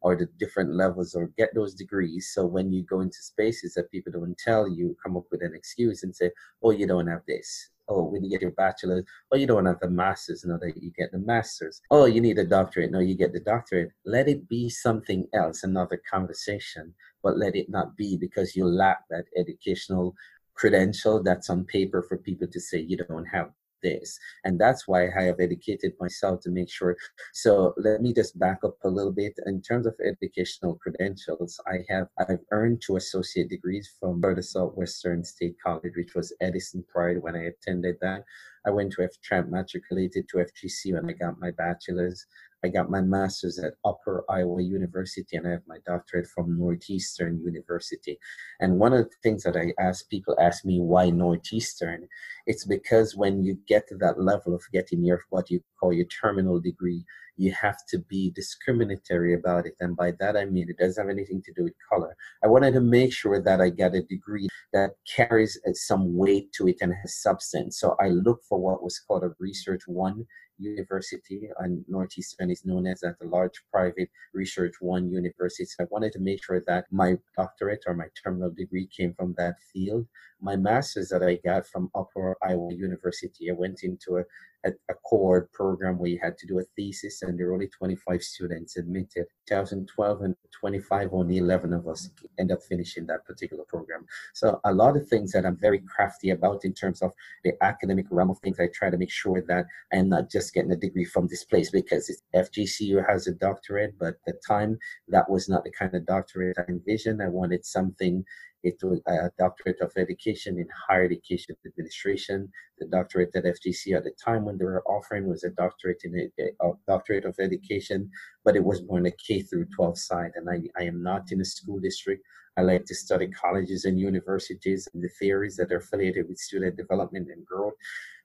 [0.05, 2.31] or the different levels or get those degrees.
[2.35, 5.55] So when you go into spaces that people don't tell you, come up with an
[5.55, 6.31] excuse and say,
[6.62, 7.70] oh, you don't have this.
[7.88, 10.44] Oh, when you get your bachelor's, oh, you don't have the master's.
[10.44, 11.81] No, that you get the master's.
[11.90, 12.90] Oh, you need a doctorate.
[12.90, 13.90] No, you get the doctorate.
[14.07, 19.01] Let it be something else, another conversation, but let it not be because you lack
[19.11, 20.14] that educational
[20.55, 23.51] credential that's on paper for people to say you don't have
[23.85, 24.18] this.
[24.42, 26.97] And that's why I have educated myself to make sure.
[27.33, 29.35] So let me just back up a little bit.
[29.47, 35.23] In terms of educational credentials, I have I've earned two associate degrees from Florida Southwestern
[35.23, 38.25] State College, which was Edison Pride when I attended that.
[38.66, 42.27] I went to F matriculated to FGC when I got my bachelor's.
[42.64, 47.38] I got my master's at Upper Iowa University and I have my doctorate from Northeastern
[47.44, 48.18] University.
[48.59, 52.09] And one of the things that I ask people ask me why Northeastern,
[52.46, 56.07] it's because when you get to that level of getting your what you call your
[56.07, 57.05] terminal degree,
[57.37, 59.74] you have to be discriminatory about it.
[59.81, 62.16] And by that I mean it doesn't have anything to do with color.
[62.42, 66.50] I wanted to make sure that I get a degree that carries uh, some weight
[66.55, 67.79] to it and has substance.
[67.79, 70.24] So I look for what was called a research one
[70.58, 75.64] University and Northeastern is known as a large private research one university.
[75.64, 79.34] So I wanted to make sure that my doctorate or my terminal degree came from
[79.38, 80.06] that field.
[80.40, 84.24] My master's that I got from Upper Iowa University, I went into a
[84.64, 87.68] a, a core program where you had to do a thesis, and there were only
[87.68, 89.27] 25 students admitted.
[89.46, 94.07] 2012 and 25, only 11 of us end up finishing that particular program.
[94.33, 97.12] So a lot of things that I'm very crafty about in terms of
[97.44, 98.59] the academic realm of things.
[98.59, 101.70] I try to make sure that I'm not just getting a degree from this place
[101.70, 105.94] because it's FGCU has a doctorate, but at the time that was not the kind
[105.94, 107.22] of doctorate I envisioned.
[107.22, 108.24] I wanted something
[108.64, 112.50] it was uh, a doctorate of education in higher education administration.
[112.79, 116.18] The doctorate at FGC at the time when they were offering was a doctorate in
[116.18, 118.11] a, a eh, doctorate of education,
[118.44, 120.33] but it was more on the K through 12 side.
[120.35, 122.24] And I, I am not in a school district.
[122.57, 126.77] I like to study colleges and universities and the theories that are affiliated with student
[126.77, 127.74] development and growth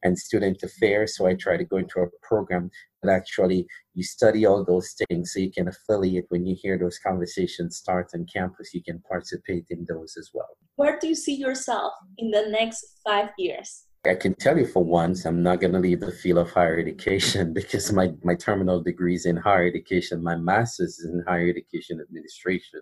[0.03, 1.17] and student affairs.
[1.17, 2.69] So I try to go into a program
[3.03, 6.99] that actually you study all those things so you can affiliate when you hear those
[6.99, 10.57] conversations start on campus, you can participate in those as well.
[10.75, 13.85] Where do you see yourself in the next five years?
[14.07, 16.79] I can tell you for once, I'm not going to leave the field of higher
[16.79, 20.23] education because my, my terminal degree is in higher education.
[20.23, 22.81] My master's is in higher education administration.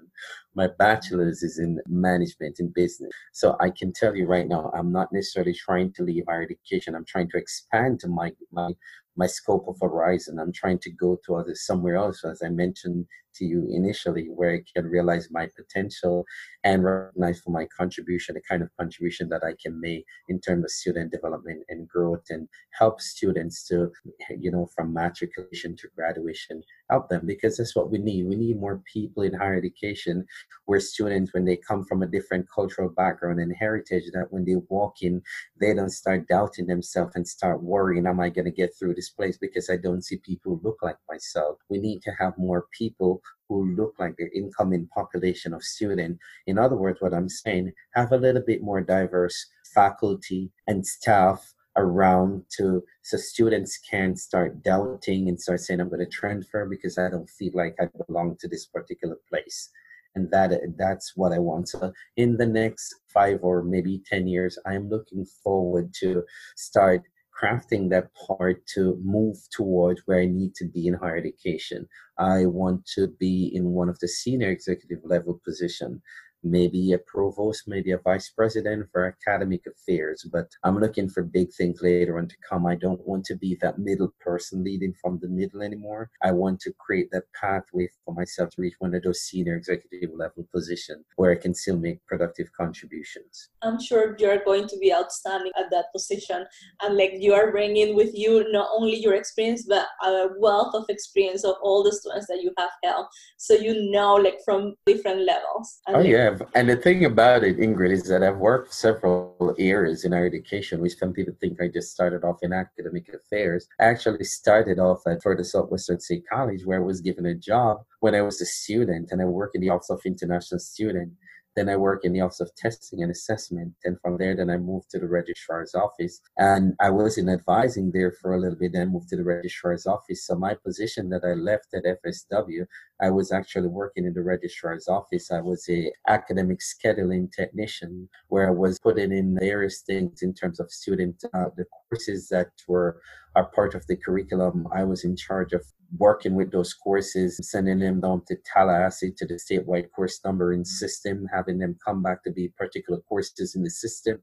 [0.56, 3.12] My bachelor's is in management in business.
[3.34, 6.95] So I can tell you right now, I'm not necessarily trying to leave higher education.
[6.95, 8.71] I'm trying to expand to my, my,
[9.17, 10.39] my scope of horizon.
[10.39, 14.56] I'm trying to go to other somewhere else, as I mentioned to you initially, where
[14.56, 16.26] I can realize my potential
[16.63, 20.65] and recognize for my contribution, the kind of contribution that I can make in terms
[20.65, 22.47] of student development and growth and
[22.78, 23.91] help students to,
[24.38, 28.28] you know, from matriculation to graduation, help them because that's what we need.
[28.28, 30.26] We need more people in higher education
[30.65, 34.56] where students, when they come from a different cultural background and heritage, that when they
[34.69, 35.21] walk in,
[35.60, 39.10] they don't start doubting themselves and start worrying, am I going to get through this
[39.10, 41.58] place because I don't see people look like myself.
[41.69, 46.19] We need to have more people who look like the incoming population of students.
[46.45, 51.53] In other words, what I'm saying, have a little bit more diverse faculty and staff
[51.77, 56.97] around to so students can start doubting and start saying i'm going to transfer because
[56.97, 59.69] i don't feel like i belong to this particular place
[60.15, 64.57] and that that's what i want so in the next five or maybe ten years
[64.65, 66.23] i'm looking forward to
[66.55, 67.03] start
[67.41, 71.88] crafting that part to move towards where I need to be in higher education.
[72.17, 76.02] I want to be in one of the senior executive level position
[76.43, 80.28] maybe a provost, maybe a vice president for academic affairs.
[80.32, 82.65] But I'm looking for big things later on to come.
[82.65, 86.10] I don't want to be that middle person leading from the middle anymore.
[86.23, 90.12] I want to create that pathway for myself to reach one of those senior executive
[90.15, 93.50] level positions where I can still make productive contributions.
[93.62, 96.45] I'm sure you're going to be outstanding at that position.
[96.82, 100.86] And like you are bringing with you not only your experience, but a wealth of
[100.89, 103.13] experience of all the students that you have helped.
[103.38, 105.80] So you know, like from different levels.
[105.88, 106.42] And oh, yeah have.
[106.54, 110.82] And the thing about it, Ingrid, is that I've worked several areas in higher education,
[110.82, 113.68] which some people think I just started off in academic affairs.
[113.80, 117.84] I actually started off at Florida Southwestern State College, where I was given a job
[118.00, 121.13] when I was a student, and I worked in the Office of International Student.
[121.56, 123.74] Then I work in the Office of Testing and Assessment.
[123.84, 126.22] And from there, then I moved to the registrar's office.
[126.38, 129.88] And I was in advising there for a little bit, then moved to the registrar's
[129.88, 130.28] office.
[130.28, 132.68] So my position that I left at FSW,
[133.01, 135.31] I was actually working in the registrar's office.
[135.31, 140.60] I was a academic scheduling technician where I was putting in various things in terms
[140.60, 143.01] of student, uh, the courses that were
[143.36, 144.67] are part of the curriculum.
[144.73, 145.63] I was in charge of
[145.99, 151.27] working with those courses, sending them down to Tallahassee to the statewide course numbering system,
[151.31, 154.21] having them come back to be particular courses in the system,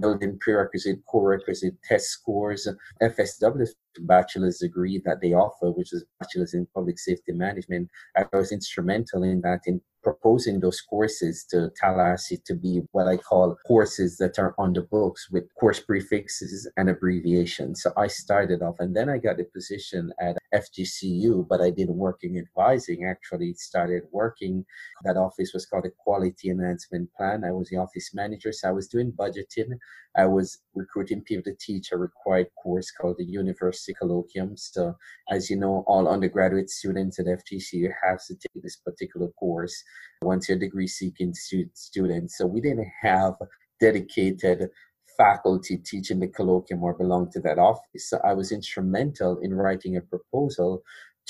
[0.00, 2.68] building prerequisite, co-requisite test scores.
[3.02, 3.66] FSW
[4.00, 7.88] bachelor's degree that they offer, which is bachelor's in public safety management.
[8.16, 13.16] I was instrumental in that in proposing those courses to Tallahassee to be what I
[13.16, 17.82] call courses that are on the books with course prefixes and abbreviations.
[17.82, 21.96] So I started off and then I got a position at FGCU, but I didn't
[21.96, 24.64] work in advising, actually started working.
[25.04, 27.44] That office was called a Quality Enhancement Plan.
[27.44, 29.78] I was the office manager, so I was doing budgeting.
[30.16, 34.58] I was recruiting people to teach a required course called the University Colloquium.
[34.58, 34.94] So
[35.30, 39.82] as you know, all undergraduate students at FGCU have to take this particular course
[40.22, 42.38] once you're degree seeking students.
[42.38, 43.34] So we didn't have
[43.80, 44.68] dedicated
[45.16, 48.08] faculty teaching the colloquium or belong to that office.
[48.08, 50.82] So I was instrumental in writing a proposal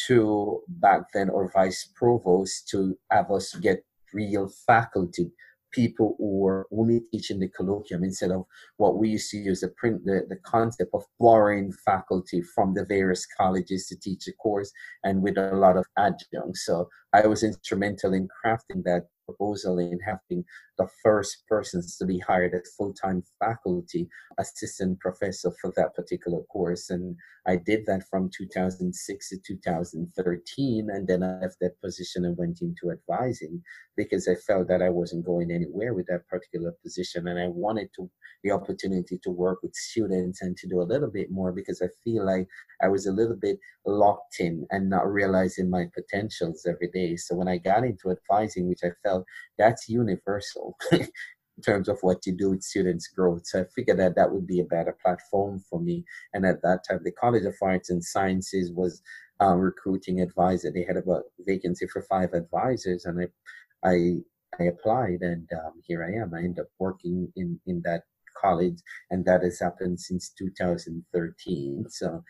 [0.07, 5.33] to back then or vice provost to have us get real faculty
[5.73, 8.45] people who were only teaching the colloquium instead of
[8.77, 12.85] what we used to use the print the, the concept of borrowing faculty from the
[12.85, 14.71] various colleges to teach a course
[15.05, 16.67] and with a lot of adjuncts.
[16.67, 20.45] So I was instrumental in crafting that proposal and having
[20.79, 24.09] the first persons to be hired as full-time faculty
[24.39, 26.91] assistant professor for that particular course.
[26.91, 32.37] And i did that from 2006 to 2013 and then i left that position and
[32.37, 33.61] went into advising
[33.97, 37.89] because i felt that i wasn't going anywhere with that particular position and i wanted
[37.95, 38.09] to
[38.45, 41.89] the opportunity to work with students and to do a little bit more because i
[42.05, 42.47] feel like
[42.81, 47.17] i was a little bit locked in and not realizing my potentials every day.
[47.17, 49.25] So when i got into advising which i felt
[49.59, 50.62] that's universal
[50.93, 53.43] in terms of what you do with students' growth.
[53.45, 56.05] So I figured that that would be a better platform for me.
[56.33, 59.03] And at that time, the College of Arts and Sciences was
[59.41, 60.71] um, recruiting advisor.
[60.71, 61.03] They had a
[61.41, 64.17] vacancy for five advisors, and I, I,
[64.61, 66.33] I applied, and um, here I am.
[66.35, 68.03] I ended up working in in that
[68.41, 68.79] college,
[69.11, 71.87] and that has happened since 2013.
[71.89, 72.23] So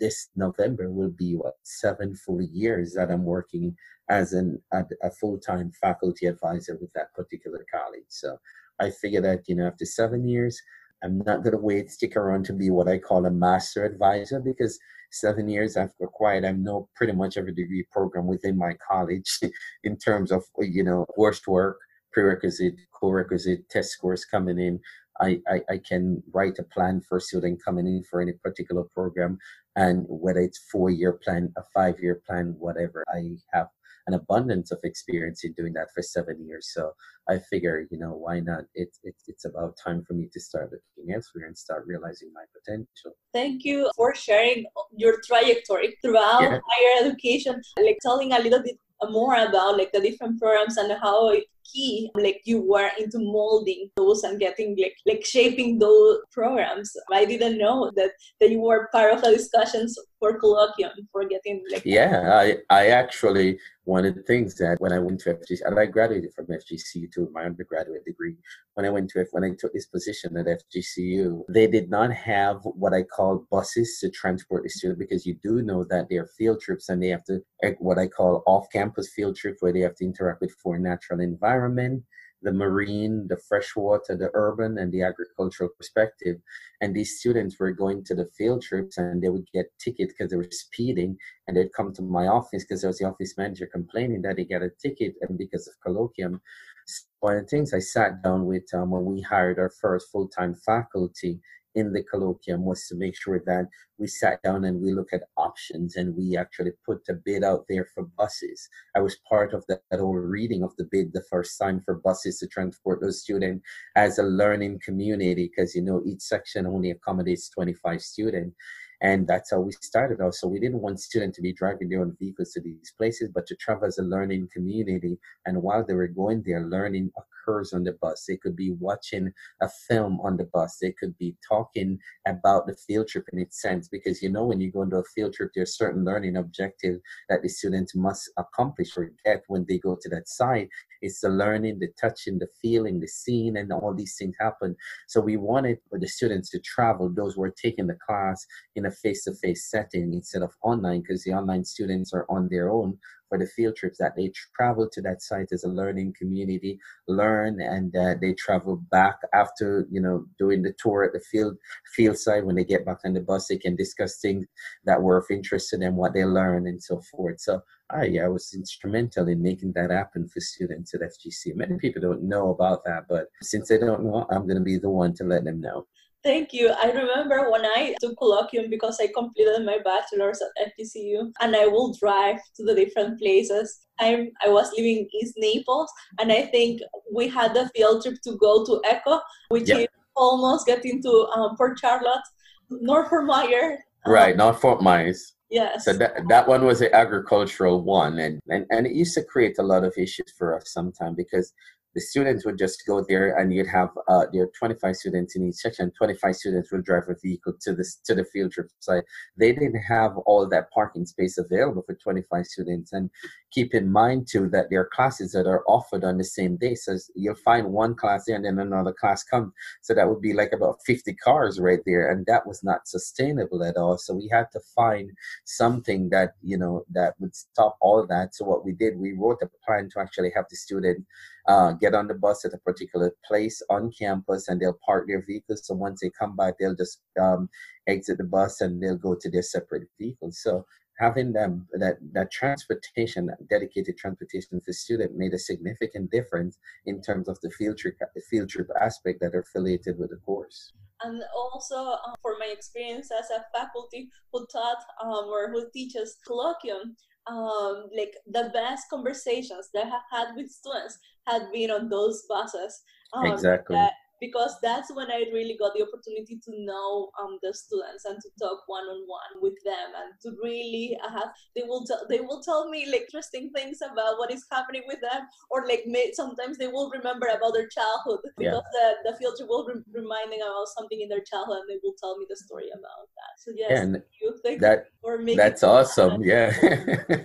[0.00, 3.76] this November will be what seven full years that I'm working
[4.08, 8.04] as an a, a full-time faculty advisor with that particular college.
[8.08, 8.38] So
[8.80, 10.60] I figure that you know after seven years,
[11.02, 14.40] I'm not going to wait, stick around to be what I call a master advisor
[14.40, 14.78] because
[15.10, 19.38] seven years I've acquired, I know pretty much every degree program within my college
[19.84, 21.74] in terms of, you know, coursework,
[22.12, 24.80] prerequisite, co-requisite, test scores coming in.
[25.20, 29.38] I, I can write a plan for a student coming in for any particular program
[29.78, 33.68] and whether it's four year plan, a five year plan, whatever, I have
[34.08, 36.70] an abundance of experience in doing that for seven years.
[36.74, 36.92] So
[37.28, 38.64] I figure, you know, why not?
[38.74, 42.44] It's it, it's about time for me to start looking elsewhere and start realizing my
[42.56, 43.12] potential.
[43.32, 44.66] Thank you for sharing
[44.96, 46.58] your trajectory throughout yeah.
[46.70, 48.78] higher education, like telling a little bit
[49.10, 51.30] more about like the different programs and how
[51.72, 56.92] key like you were into molding those and getting like like shaping those programs.
[57.12, 61.64] I didn't know that that you were part of the discussions for colloquium for getting
[61.70, 65.60] like yeah i i actually one of the things that when i went to fgc
[65.64, 68.34] and i graduated from fgcu to my undergraduate degree
[68.74, 72.58] when i went to when i took this position at fgcu they did not have
[72.62, 76.30] what i call buses to transport the student because you do know that there are
[76.38, 77.40] field trips and they have to
[77.78, 81.57] what i call off-campus field trip where they have to interact with four natural environments
[81.58, 82.04] environment,
[82.42, 86.36] the marine, the freshwater, the urban, and the agricultural perspective.
[86.80, 90.30] And these students were going to the field trips and they would get tickets because
[90.30, 91.16] they were speeding.
[91.46, 94.44] And they'd come to my office because there was the office manager complaining that he
[94.44, 96.40] got a ticket and because of colloquium.
[96.86, 100.10] So one of the things I sat down with um, when we hired our first
[100.10, 101.40] full time faculty
[101.74, 103.66] in the colloquium was to make sure that
[103.98, 107.64] we sat down and we look at options and we actually put a bid out
[107.68, 108.68] there for buses.
[108.96, 111.94] I was part of that, that whole reading of the bid the first time for
[111.94, 113.66] buses to transport those students
[113.96, 118.56] as a learning community because you know each section only accommodates 25 students
[119.00, 120.34] and that's how we started out.
[120.34, 123.46] So we didn't want students to be driving their own vehicles to these places, but
[123.46, 125.18] to travel as a learning community.
[125.46, 128.24] And while they were going there, learning occurs on the bus.
[128.26, 129.32] They could be watching
[129.62, 130.78] a film on the bus.
[130.80, 134.60] They could be talking about the field trip in its sense, because you know when
[134.60, 138.96] you go into a field trip, there's certain learning objective that the students must accomplish
[138.96, 140.68] or get when they go to that site.
[141.00, 144.76] It's the learning, the touching, the feeling, the seeing, and all these things happen.
[145.06, 148.46] So we wanted for the students to travel, those who are taking the class
[148.76, 152.98] in a face-to-face setting instead of online, because the online students are on their own
[153.28, 157.60] for the field trips that they travel to that site as a learning community, learn,
[157.60, 161.56] and uh, they travel back after you know doing the tour at the field
[161.94, 162.44] field site.
[162.44, 164.46] When they get back on the bus, they can discuss things
[164.84, 167.40] that were of interest to them, what they learned, and so forth.
[167.40, 171.54] So I, I was instrumental in making that happen for students at FGC.
[171.54, 174.78] Many people don't know about that, but since they don't know, I'm going to be
[174.78, 175.86] the one to let them know.
[176.24, 176.70] Thank you.
[176.70, 181.66] I remember when I took colloquium because I completed my bachelor's at FGCU and I
[181.66, 183.86] will drive to the different places.
[184.00, 185.90] I, I was living in East Naples
[186.20, 186.80] and I think
[187.12, 189.78] we had the field trip to go to ECHO, which yep.
[189.78, 192.22] is almost getting to um, Port Charlotte,
[192.68, 193.78] North Fort Myers.
[194.04, 195.34] Um, right, not Fort Myers.
[195.50, 195.84] Yes.
[195.84, 198.18] So that, that one was the agricultural one.
[198.18, 201.52] And, and, and it used to create a lot of issues for us sometimes because
[201.98, 205.56] the students would just go there and you'd have uh, are 25 students in each
[205.56, 209.02] section 25 students will drive a vehicle to the to the field trip site.
[209.36, 213.10] They didn't have all that parking space available for 25 students and
[213.50, 216.76] keep in mind too that there are classes that are offered on the same day.
[216.76, 220.34] So you'll find one class there and then another class comes so that would be
[220.34, 223.98] like about 50 cars right there and that was not sustainable at all.
[223.98, 225.10] So we had to find
[225.46, 228.36] something that you know that would stop all that.
[228.36, 231.04] So what we did we wrote a plan to actually have the student
[231.48, 235.24] uh, get on the bus at a particular place on campus and they'll park their
[235.26, 235.66] vehicles.
[235.66, 237.48] So once they come back, they'll just um,
[237.86, 240.40] exit the bus and they'll go to their separate vehicles.
[240.42, 240.66] So
[240.98, 247.28] having them that that transportation, dedicated transportation for student made a significant difference in terms
[247.28, 250.72] of the field trip the field trip aspect that are affiliated with the course.
[251.02, 256.18] And also uh, for my experience as a faculty who taught um, or who teaches
[256.26, 256.96] colloquium,
[257.28, 262.24] um, like the best conversations that I have had with students had been on those
[262.28, 262.82] buses.
[263.12, 263.74] Um, exactly.
[263.74, 268.18] That, because that's when I really got the opportunity to know um, the students and
[268.20, 272.20] to talk one on one with them and to really have they will tell they
[272.20, 276.10] will tell me like interesting things about what is happening with them or like may,
[276.12, 278.94] sometimes they will remember about their childhood because yeah.
[279.04, 281.80] the, the field trip will re- remind them about something in their childhood and they
[281.82, 283.32] will tell me the story about that.
[283.38, 286.22] So yes, and thank you, thank that, for making that's awesome.
[286.22, 286.52] Yeah,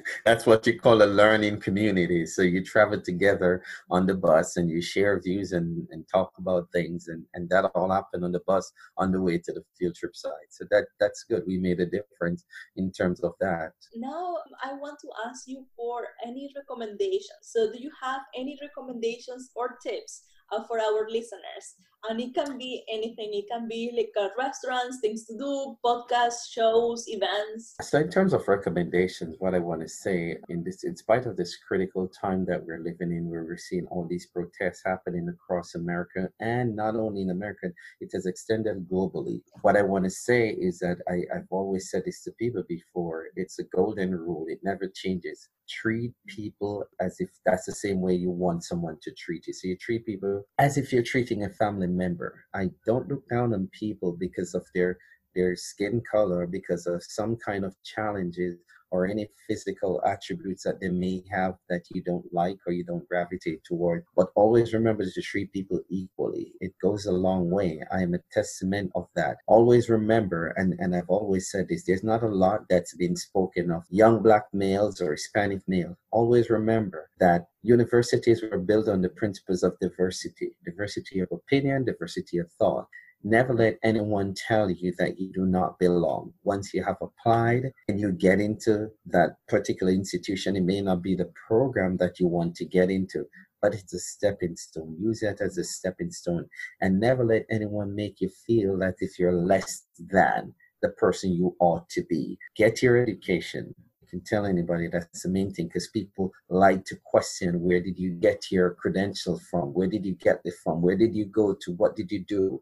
[0.25, 2.25] that's what you call a learning community.
[2.25, 6.71] So you travel together on the bus and you share views and, and talk about
[6.71, 9.63] things things and, and that all happened on the bus on the way to the
[9.77, 10.49] field trip site.
[10.49, 11.43] So that that's good.
[11.47, 13.73] We made a difference in terms of that.
[13.95, 17.43] Now i want to ask you for any recommendations.
[17.43, 21.65] So do you have any recommendations or tips uh, for our listeners
[22.09, 23.31] and it can be anything.
[23.33, 27.75] It can be like uh, restaurants, things to do, podcasts, shows, events.
[27.81, 31.37] So, in terms of recommendations, what I want to say in this, in spite of
[31.37, 35.75] this critical time that we're living in, where we're seeing all these protests happening across
[35.75, 39.41] America, and not only in America, it has extended globally.
[39.61, 43.27] What I want to say is that I, I've always said this to people before:
[43.35, 48.13] it's a golden rule; it never changes treat people as if that's the same way
[48.13, 49.53] you want someone to treat you.
[49.53, 52.45] So you treat people as if you're treating a family member.
[52.53, 54.97] I don't look down on people because of their
[55.35, 58.59] their skin color, because of some kind of challenges
[58.93, 63.09] or any physical attributes that they may have that you don't like or you don't
[63.09, 64.05] gravitate toward.
[64.15, 66.53] But always remember to treat people equally.
[66.61, 67.81] It goes a long way.
[67.91, 69.37] I am a testament of that.
[69.47, 73.71] Always remember, and, and I've always said this, there's not a lot that's been spoken
[73.71, 75.97] of young black males or Hispanic males.
[76.11, 82.37] Always remember that universities were built on the principles of diversity, diversity of opinion, diversity
[82.37, 82.87] of thought.
[83.25, 86.33] Never let anyone tell you that you do not belong.
[86.43, 91.15] Once you have applied and you get into that particular institution, it may not be
[91.15, 93.25] the program that you want to get into,
[93.61, 94.97] but it's a stepping stone.
[94.99, 96.49] Use it as a stepping stone
[96.81, 101.55] and never let anyone make you feel that if you're less than the person you
[101.61, 102.37] ought to be.
[102.57, 103.73] Get your education.
[104.01, 107.97] You can tell anybody that's the main thing because people like to question where did
[107.97, 109.73] you get your credentials from?
[109.73, 110.81] Where did you get it from?
[110.81, 111.71] Where did you go to?
[111.71, 112.61] What did you do?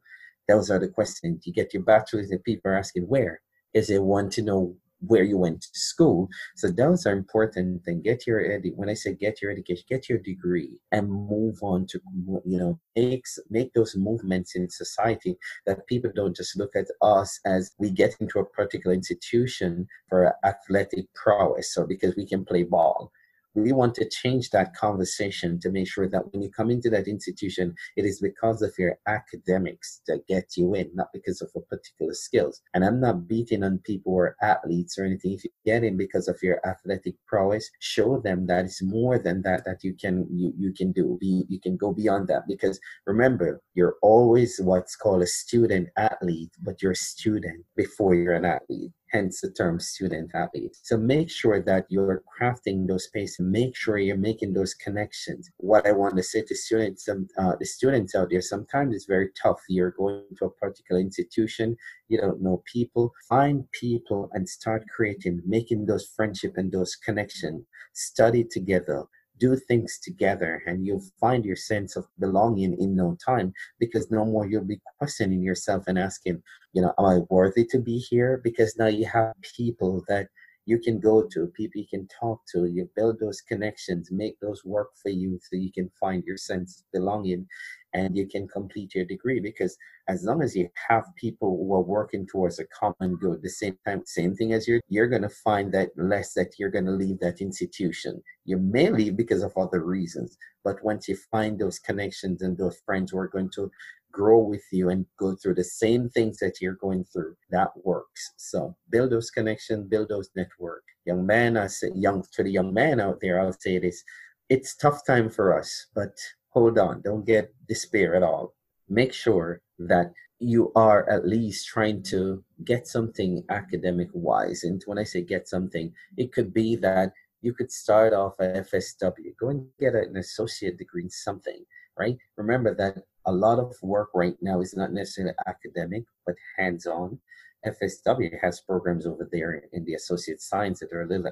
[0.51, 1.47] Those are the questions.
[1.47, 3.39] You get your bachelor's, and people are asking where.
[3.73, 6.27] Is it want to know where you went to school?
[6.57, 7.83] So those are important.
[7.87, 11.57] And get your edu- when I say get your education, get your degree and move
[11.61, 12.01] on to
[12.45, 17.39] you know make make those movements in society that people don't just look at us
[17.45, 22.63] as we get into a particular institution for athletic prowess or because we can play
[22.63, 23.09] ball
[23.53, 27.07] we want to change that conversation to make sure that when you come into that
[27.07, 31.59] institution, it is because of your academics that get you in, not because of a
[31.61, 32.61] particular skills.
[32.73, 35.33] And I'm not beating on people or athletes or anything.
[35.33, 39.41] If you get in because of your athletic prowess, show them that it's more than
[39.43, 41.17] that that you can you, you can do.
[41.19, 46.51] Be, you can go beyond that because remember, you're always what's called a student athlete,
[46.61, 50.77] but you're a student before you're an athlete hence the term student athlete.
[50.83, 53.39] So make sure that you're crafting those spaces.
[53.39, 55.49] Make sure you're making those connections.
[55.57, 59.29] What I want to say to students, uh, the students out there, sometimes it's very
[59.41, 59.59] tough.
[59.67, 61.75] You're going to a particular institution,
[62.07, 63.13] you don't know people.
[63.27, 67.65] Find people and start creating, making those friendship and those connections.
[67.93, 69.05] Study together
[69.41, 74.23] do things together and you'll find your sense of belonging in no time because no
[74.23, 76.41] more you'll be questioning yourself and asking,
[76.73, 78.39] you know, am I worthy to be here?
[78.43, 80.27] Because now you have people that
[80.65, 84.63] you can go to, people you can talk to, you build those connections, make those
[84.63, 87.47] work for you so you can find your sense of belonging
[87.93, 89.77] and you can complete your degree because
[90.07, 93.77] as long as you have people who are working towards a common good the same
[93.85, 96.91] time same thing as you're you're going to find that less that you're going to
[96.91, 98.21] leave that institution.
[98.45, 102.77] You may leave because of other reasons but once you find those connections and those
[102.85, 103.71] friends who are going to
[104.11, 108.31] grow with you and go through the same things that you're going through that works.
[108.37, 110.83] So build those connections build those network.
[111.05, 114.03] Young man i say young to the young man out there i'll say this
[114.49, 116.15] it's tough time for us but
[116.51, 118.53] hold on, don't get despair at all.
[118.87, 124.63] Make sure that you are at least trying to get something academic wise.
[124.63, 128.67] And when I say get something, it could be that you could start off at
[128.71, 131.63] FSW, go and get an associate degree in something,
[131.97, 132.17] right?
[132.37, 137.19] Remember that a lot of work right now is not necessarily academic, but hands on.
[137.65, 141.31] FSW has programs over there in the associate science that are a little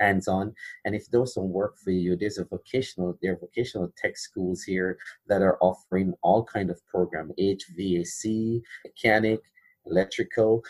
[0.00, 0.54] hands on.
[0.84, 4.62] And if those don't work for you, there's a vocational, there are vocational tech schools
[4.62, 4.98] here
[5.28, 9.40] that are offering all kind of program, HVAC, mechanic,
[9.86, 10.64] electrical.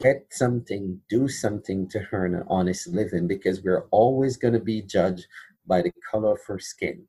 [0.00, 4.80] Get something, do something to earn an honest living because we're always going to be
[4.80, 5.26] judged
[5.66, 7.06] by the color of our skin.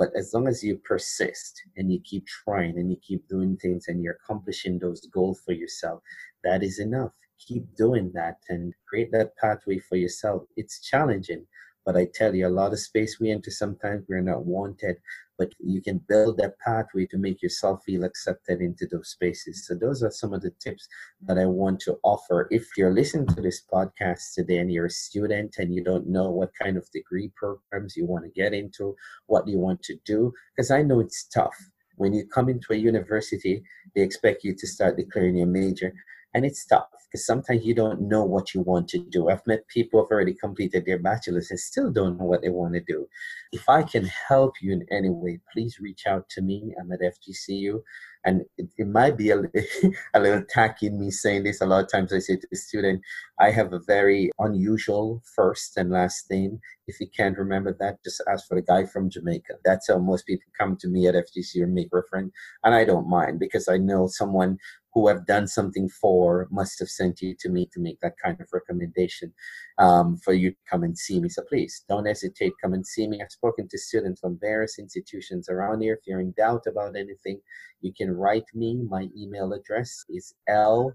[0.00, 3.88] But as long as you persist and you keep trying and you keep doing things
[3.88, 6.02] and you're accomplishing those goals for yourself,
[6.44, 7.12] that is enough.
[7.38, 10.42] Keep doing that and create that pathway for yourself.
[10.56, 11.46] It's challenging,
[11.86, 14.96] but I tell you, a lot of space we enter sometimes we're not wanted,
[15.38, 19.66] but you can build that pathway to make yourself feel accepted into those spaces.
[19.66, 20.86] So, those are some of the tips
[21.22, 22.46] that I want to offer.
[22.50, 26.30] If you're listening to this podcast today and you're a student and you don't know
[26.30, 28.94] what kind of degree programs you want to get into,
[29.26, 31.56] what you want to do, because I know it's tough.
[31.96, 33.62] When you come into a university,
[33.94, 35.92] they expect you to start declaring your major
[36.34, 39.28] And it's tough because sometimes you don't know what you want to do.
[39.28, 42.74] I've met people who've already completed their bachelor's and still don't know what they want
[42.74, 43.08] to do.
[43.52, 46.72] If I can help you in any way, please reach out to me.
[46.78, 47.82] I'm at FGCU.
[48.24, 49.38] And it, it might be a,
[50.14, 51.60] a little tacky me saying this.
[51.60, 53.02] A lot of times I say to the student,
[53.40, 56.60] I have a very unusual first and last name.
[56.86, 59.54] If you can't remember that, just ask for the guy from Jamaica.
[59.64, 62.32] That's how most people come to me at FGCU and make reference.
[62.62, 64.58] And I don't mind because I know someone
[64.92, 68.40] who have done something for must have sent you to me to make that kind
[68.40, 69.32] of recommendation
[69.78, 71.28] um, for you to come and see me.
[71.28, 73.20] So please don't hesitate, come and see me.
[73.22, 75.94] I've spoken to students from various institutions around here.
[75.94, 77.40] If you're in doubt about anything,
[77.80, 78.74] you can write me.
[78.88, 80.94] My email address is lknibs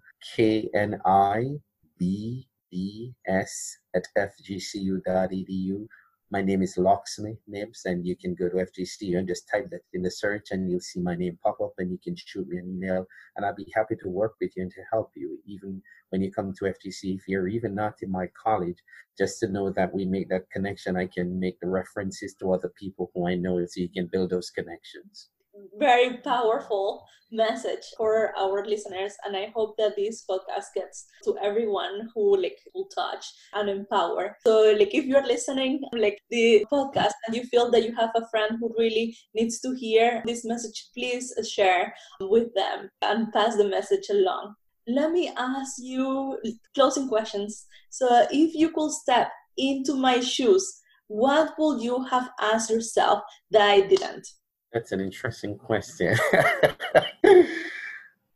[3.96, 5.88] at fgcu.edu
[6.32, 9.82] my name is Loxley Nibbs, and you can go to FGC and just type that
[9.94, 12.58] in the search, and you'll see my name pop up, and you can shoot me
[12.58, 13.06] an email,
[13.36, 16.32] and I'll be happy to work with you and to help you, even when you
[16.32, 17.16] come to FGC.
[17.16, 18.78] If you're even not in my college,
[19.18, 22.72] just to know that we make that connection, I can make the references to other
[22.80, 25.30] people who I know, so you can build those connections
[25.78, 32.08] very powerful message for our listeners and i hope that this podcast gets to everyone
[32.14, 34.38] who like will touch and empower.
[34.46, 38.28] So like if you're listening like the podcast and you feel that you have a
[38.30, 43.68] friend who really needs to hear this message please share with them and pass the
[43.68, 44.56] message along.
[44.88, 46.38] Let me ask you
[46.76, 47.66] closing questions.
[47.90, 53.62] So if you could step into my shoes what would you have asked yourself that
[53.62, 54.28] i didn't
[54.76, 56.18] that's an interesting question.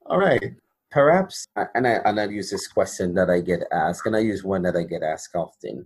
[0.05, 0.53] All right.
[0.89, 4.43] Perhaps, and I, and I use this question that I get asked, and I use
[4.43, 5.85] one that I get asked often.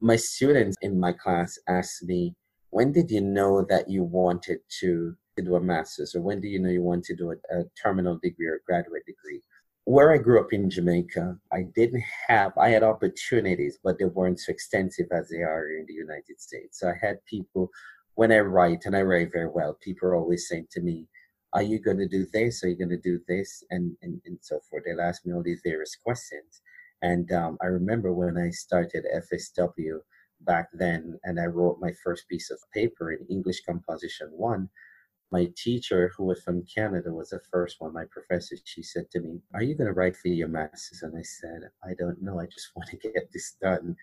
[0.00, 2.34] My students in my class ask me,
[2.70, 6.58] when did you know that you wanted to, do a master's, or when did you
[6.58, 9.40] know you wanted to do a, a terminal degree or a graduate degree?
[9.84, 14.40] Where I grew up in Jamaica, I didn't have, I had opportunities, but they weren't
[14.40, 16.80] so extensive as they are in the United States.
[16.80, 17.70] So I had people
[18.18, 21.06] when I write, and I write very well, people are always saying to me,
[21.52, 22.64] Are you going to do this?
[22.64, 23.62] Are you going to do this?
[23.70, 24.82] And, and, and so forth.
[24.84, 26.60] They'll ask me all these various questions.
[27.00, 30.00] And um, I remember when I started FSW
[30.40, 34.68] back then, and I wrote my first piece of paper in English Composition 1.
[35.30, 37.92] My teacher, who was from Canada, was the first one.
[37.92, 41.02] My professor, she said to me, Are you going to write for your master's?
[41.02, 42.40] And I said, I don't know.
[42.40, 43.94] I just want to get this done.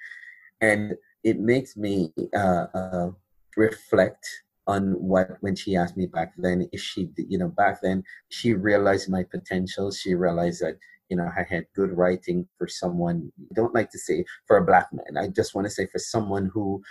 [0.61, 0.93] And
[1.25, 3.11] it makes me uh, uh,
[3.57, 4.27] reflect
[4.67, 8.53] on what when she asked me back then if she you know back then she
[8.53, 9.91] realized my potential.
[9.91, 10.77] She realized that
[11.09, 14.65] you know i had good writing for someone I don't like to say for a
[14.65, 16.81] black man i just want to say for someone who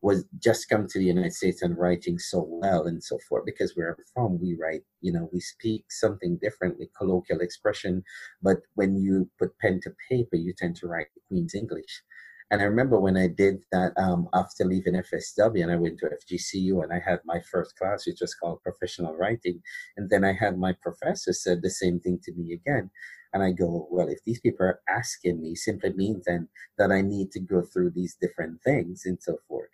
[0.00, 3.72] was just come to the united states and writing so well and so forth because
[3.74, 8.02] where i'm from we write you know we speak something differently colloquial expression
[8.42, 12.02] but when you put pen to paper you tend to write queen's english
[12.50, 16.06] and I remember when I did that um, after leaving FSW and I went to
[16.06, 19.60] FGCU and I had my first class, which was called professional writing.
[19.98, 22.90] And then I had my professor said the same thing to me again.
[23.34, 27.02] And I go, well, if these people are asking me, simply means then that I
[27.02, 29.68] need to go through these different things and so forth.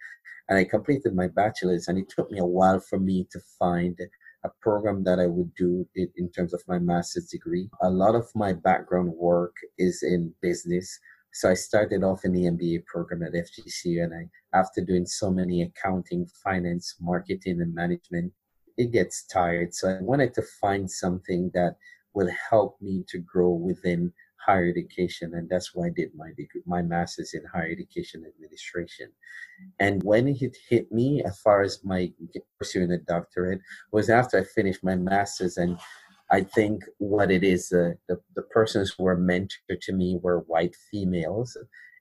[0.49, 3.97] And I completed my bachelor's, and it took me a while for me to find
[4.45, 7.71] a program that I would do in, in terms of my master's degree.
[7.83, 10.99] A lot of my background work is in business
[11.35, 15.33] so I started off in the MBA program at FGC, and I, after doing so
[15.33, 18.33] many accounting, finance, marketing, and management,
[18.77, 19.75] it gets tired.
[19.75, 21.75] So I wanted to find something that
[22.15, 24.13] will help me to grow within
[24.47, 29.11] higher education, and that's why I did my degree, my master's in higher education administration.
[29.81, 32.13] And when it hit me, as far as my
[32.59, 33.61] pursuing a doctorate,
[33.91, 35.79] was after I finished my master's and
[36.35, 40.41] I think what it is, uh, the, the persons who were mentored to me were
[40.53, 41.57] white females,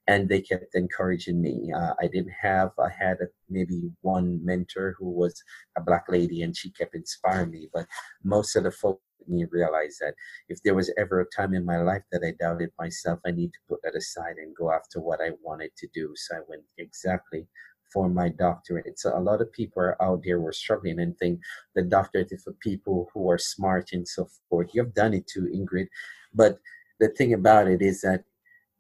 [0.08, 1.72] and they kept encouraging me.
[1.80, 5.36] Uh, I didn't have, I had a, maybe one mentor who was
[5.78, 7.70] a black lady, and she kept inspiring me.
[7.72, 7.86] But
[8.24, 10.16] most of the folks me realized that
[10.50, 13.52] if there was ever a time in my life that I doubted myself, I need
[13.54, 16.12] to put that aside and go after what I wanted to do.
[16.16, 17.48] So I went exactly
[17.94, 19.00] for my doctorate.
[19.00, 21.40] So a lot of people are out there were struggling and think
[21.76, 24.72] the doctorate is for people who are smart and so forth.
[24.74, 25.88] You've done it too, Ingrid.
[26.34, 26.60] But
[27.00, 28.24] the thing about it is that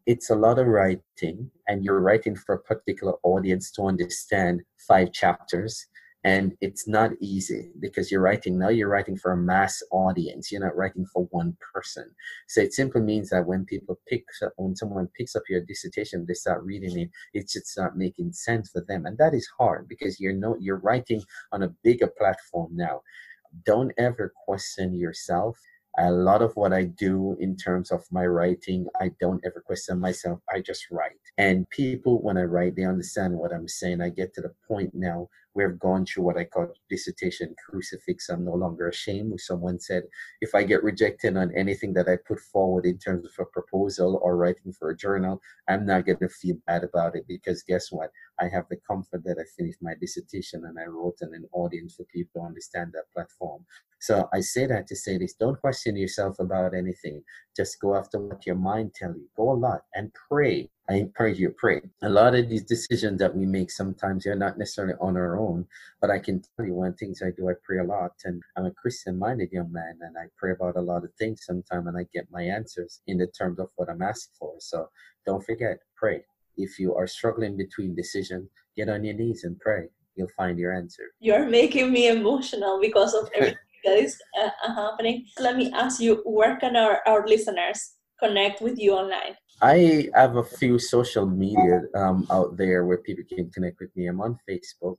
[0.05, 5.13] it's a lot of writing, and you're writing for a particular audience to understand five
[5.13, 5.85] chapters
[6.23, 10.61] and it's not easy because you're writing now you're writing for a mass audience you're
[10.61, 12.09] not writing for one person
[12.47, 16.25] so it simply means that when people pick up when someone picks up your dissertation
[16.27, 19.87] they start reading it it should start making sense for them and that is hard
[19.87, 21.21] because you're no you're writing
[21.51, 23.01] on a bigger platform now
[23.65, 25.57] don't ever question yourself
[25.99, 29.99] A lot of what I do in terms of my writing, I don't ever question
[29.99, 30.39] myself.
[30.51, 31.21] I just write.
[31.37, 34.01] And people, when I write, they understand what I'm saying.
[34.01, 38.29] I get to the point now we've gone through what I call dissertation crucifix.
[38.29, 39.39] I'm no longer ashamed.
[39.39, 40.03] Someone said,
[40.41, 44.19] if I get rejected on anything that I put forward in terms of a proposal
[44.23, 47.91] or writing for a journal, I'm not going to feel bad about it because guess
[47.91, 48.09] what?
[48.39, 51.95] I have the comfort that I finished my dissertation and I wrote in an audience
[51.95, 53.65] for people to understand that platform.
[53.99, 57.23] So I say that to say this don't question yourself about anything.
[57.55, 59.29] Just go after what your mind tells you.
[59.37, 60.69] Go a lot and pray.
[60.89, 61.81] I encourage you to pray.
[62.01, 65.65] A lot of these decisions that we make sometimes they're not necessarily on our own,
[66.01, 68.11] but I can tell you one things I do, I pray a lot.
[68.25, 71.45] And I'm a Christian minded young man and I pray about a lot of things
[71.45, 74.55] sometimes and I get my answers in the terms of what I'm asking for.
[74.59, 74.89] So
[75.25, 76.23] don't forget, pray.
[76.57, 79.87] If you are struggling between decisions, get on your knees and pray.
[80.15, 81.03] You'll find your answer.
[81.19, 85.25] You're making me emotional because of everything that is uh, uh, happening.
[85.39, 89.35] Let me ask you, where can our, our listeners connect with you online?
[89.61, 94.07] I have a few social media um, out there where people can connect with me.
[94.07, 94.97] I'm on Facebook.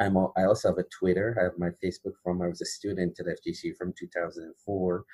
[0.00, 1.36] I'm a, I also have a Twitter.
[1.38, 5.04] I have my Facebook from I was a student at FGC from 2004.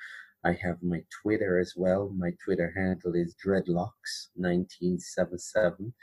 [0.45, 2.11] I have my Twitter as well.
[2.17, 5.93] My Twitter handle is dreadlocks1977.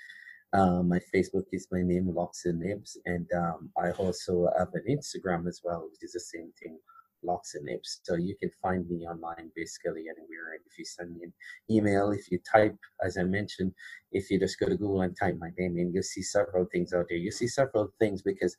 [0.53, 5.49] Um, my Facebook is my name, Loxley Nibbs, and um, I also have an Instagram
[5.49, 6.78] as well, which is the same thing,
[7.25, 8.01] Loxley Nibbs.
[8.03, 10.55] So you can find me online basically anywhere.
[10.66, 11.33] If you send me an
[11.70, 13.72] email, if you type, as I mentioned,
[14.12, 16.93] if you just go to Google and type my name in, you'll see several things
[16.93, 17.18] out there.
[17.18, 18.57] You'll see several things because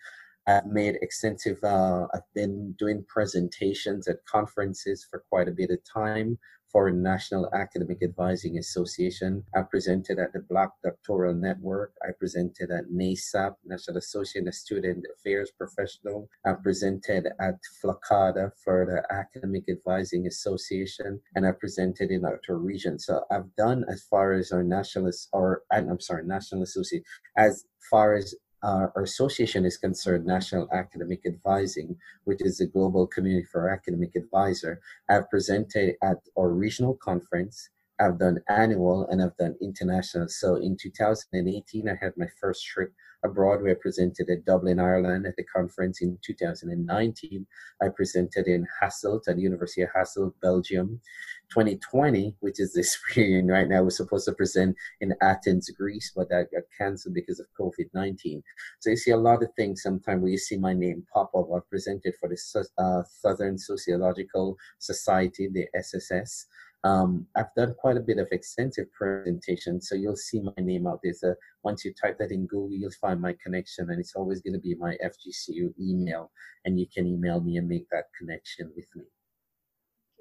[0.47, 5.80] I've made extensive, uh, I've been doing presentations at conferences for quite a bit of
[5.91, 6.38] time
[6.76, 9.45] for National Academic Advising Association.
[9.55, 11.93] I presented at the Black Doctoral Network.
[12.03, 16.28] I presented at NASAP, National Association of Student Affairs Professional.
[16.45, 22.99] I presented at FLACADA for the Academic Advising Association, and I presented in our region.
[22.99, 27.05] So I've done as far as our nationalist, or I'm sorry, National Association,
[27.38, 28.36] as far as
[28.66, 34.16] uh, our association is concerned, National Academic Advising, which is a global community for academic
[34.16, 34.82] advisor.
[35.07, 37.70] I've presented at our regional conference.
[38.00, 40.28] I've done annual and I've done international.
[40.28, 42.93] So in 2018, I had my first trip
[43.24, 47.46] abroad where I presented at Dublin, Ireland at the conference in 2019.
[47.82, 51.02] I presented in Hasselt at the University of Hasselt, Belgium.
[51.50, 56.30] 2020, which is this reunion right now, was supposed to present in Athens, Greece, but
[56.30, 58.41] that got canceled because of COVID 19.
[58.80, 61.48] So you see a lot of things sometimes where you see my name pop up.
[61.56, 66.48] I've presented for the uh, Southern Sociological Society, the SSS.
[66.86, 71.00] Um, I've done quite a bit of extensive presentation, so you'll see my name out
[71.04, 71.14] there.
[71.14, 71.34] So
[71.64, 74.60] once you type that in Google, you'll find my connection, and it's always going to
[74.60, 76.32] be my FGCU email,
[76.64, 79.06] and you can email me and make that connection with me.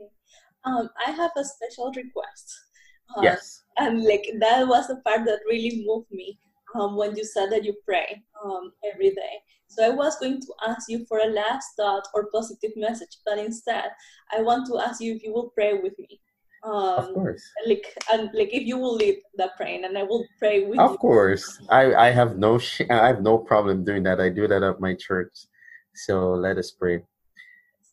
[0.01, 0.11] Okay.
[0.65, 2.51] Um, I have a special request.
[3.15, 3.65] Uh, yes.
[3.77, 6.39] And like that was the part that really moved me
[6.75, 9.35] um, when you said that you pray um, every day.
[9.69, 13.39] So I was going to ask you for a last thought or positive message, but
[13.39, 13.91] instead
[14.33, 16.21] I want to ask you if you will pray with me.
[16.65, 17.45] Um, of course.
[17.67, 20.91] Like and like if you will lead the praying, and I will pray with of
[20.91, 20.95] you.
[20.95, 24.21] Of course, I I have no sh- I have no problem doing that.
[24.21, 25.33] I do that at my church.
[25.95, 27.03] So let us pray.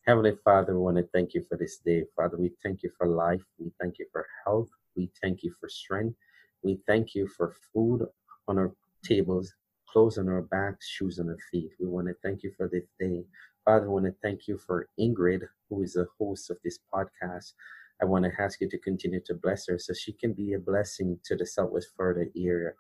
[0.07, 2.05] Heavenly Father, we want to thank you for this day.
[2.15, 3.43] Father, we thank you for life.
[3.59, 4.69] We thank you for health.
[4.95, 6.15] We thank you for strength.
[6.63, 8.07] We thank you for food
[8.47, 8.71] on our
[9.03, 9.53] tables,
[9.87, 11.71] clothes on our backs, shoes on our feet.
[11.79, 13.23] We want to thank you for this day.
[13.63, 17.53] Father, we want to thank you for Ingrid, who is the host of this podcast.
[18.01, 20.59] I want to ask you to continue to bless her so she can be a
[20.59, 22.71] blessing to the Southwest Florida area.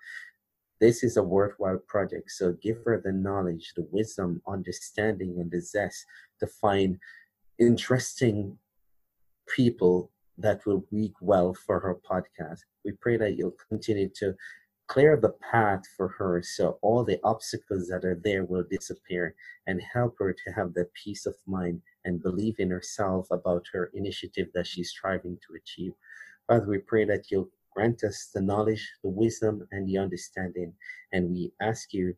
[0.79, 5.61] This is a worthwhile project, so give her the knowledge, the wisdom, understanding, and the
[5.61, 6.05] zest
[6.39, 6.97] to find
[7.59, 8.57] interesting
[9.55, 12.61] people that will read well for her podcast.
[12.83, 14.33] We pray that you'll continue to
[14.87, 19.35] clear the path for her so all the obstacles that are there will disappear
[19.67, 23.91] and help her to have the peace of mind and believe in herself about her
[23.93, 25.93] initiative that she's striving to achieve.
[26.47, 30.73] Father, we pray that you'll grant us the knowledge, the wisdom, and the understanding.
[31.13, 32.13] And we ask you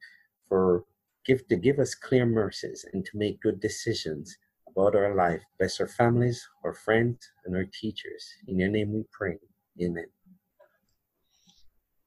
[0.48, 0.86] for
[1.26, 5.42] give to give us clear mercies and to make good decisions about our life.
[5.60, 8.26] Bless our families, our friends, and our teachers.
[8.48, 9.38] In your name we pray.
[9.82, 10.08] Amen.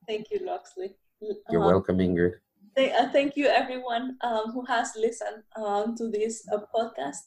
[0.06, 0.94] Thank you, Loxley.
[1.20, 2.34] You're um, welcome, Ingrid.
[2.76, 7.26] Th- uh, thank you, everyone um, who has listened um, to this uh, podcast.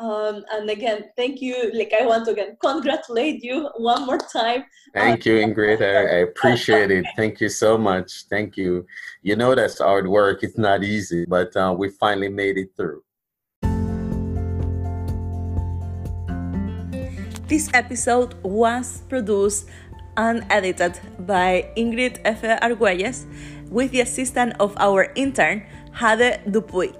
[0.00, 1.70] Um, and again, thank you.
[1.74, 4.64] Like I want to again congratulate you one more time.
[4.94, 5.82] Thank you, Ingrid.
[5.82, 7.04] I, I appreciate it.
[7.16, 8.24] Thank you so much.
[8.30, 8.86] Thank you.
[9.22, 10.42] You know that's hard work.
[10.42, 13.02] It's not easy, but uh, we finally made it through.
[17.46, 19.68] This episode was produced
[20.16, 22.40] and edited by Ingrid F.
[22.42, 23.26] Arguelles
[23.68, 26.94] with the assistance of our intern, Jade Dupuy.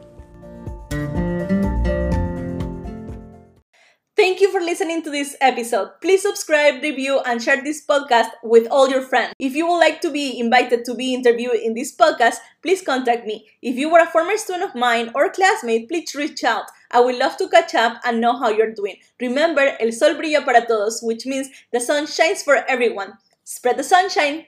[4.51, 5.91] You for listening to this episode.
[6.01, 9.35] Please subscribe, review, and share this podcast with all your friends.
[9.39, 13.27] If you would like to be invited to be interviewed in this podcast, please contact
[13.27, 13.49] me.
[13.63, 16.65] If you were a former student of mine or classmate, please reach out.
[16.91, 18.97] I would love to catch up and know how you're doing.
[19.21, 23.13] Remember, el sol brilla para todos, which means the sun shines for everyone.
[23.45, 24.47] Spread the sunshine!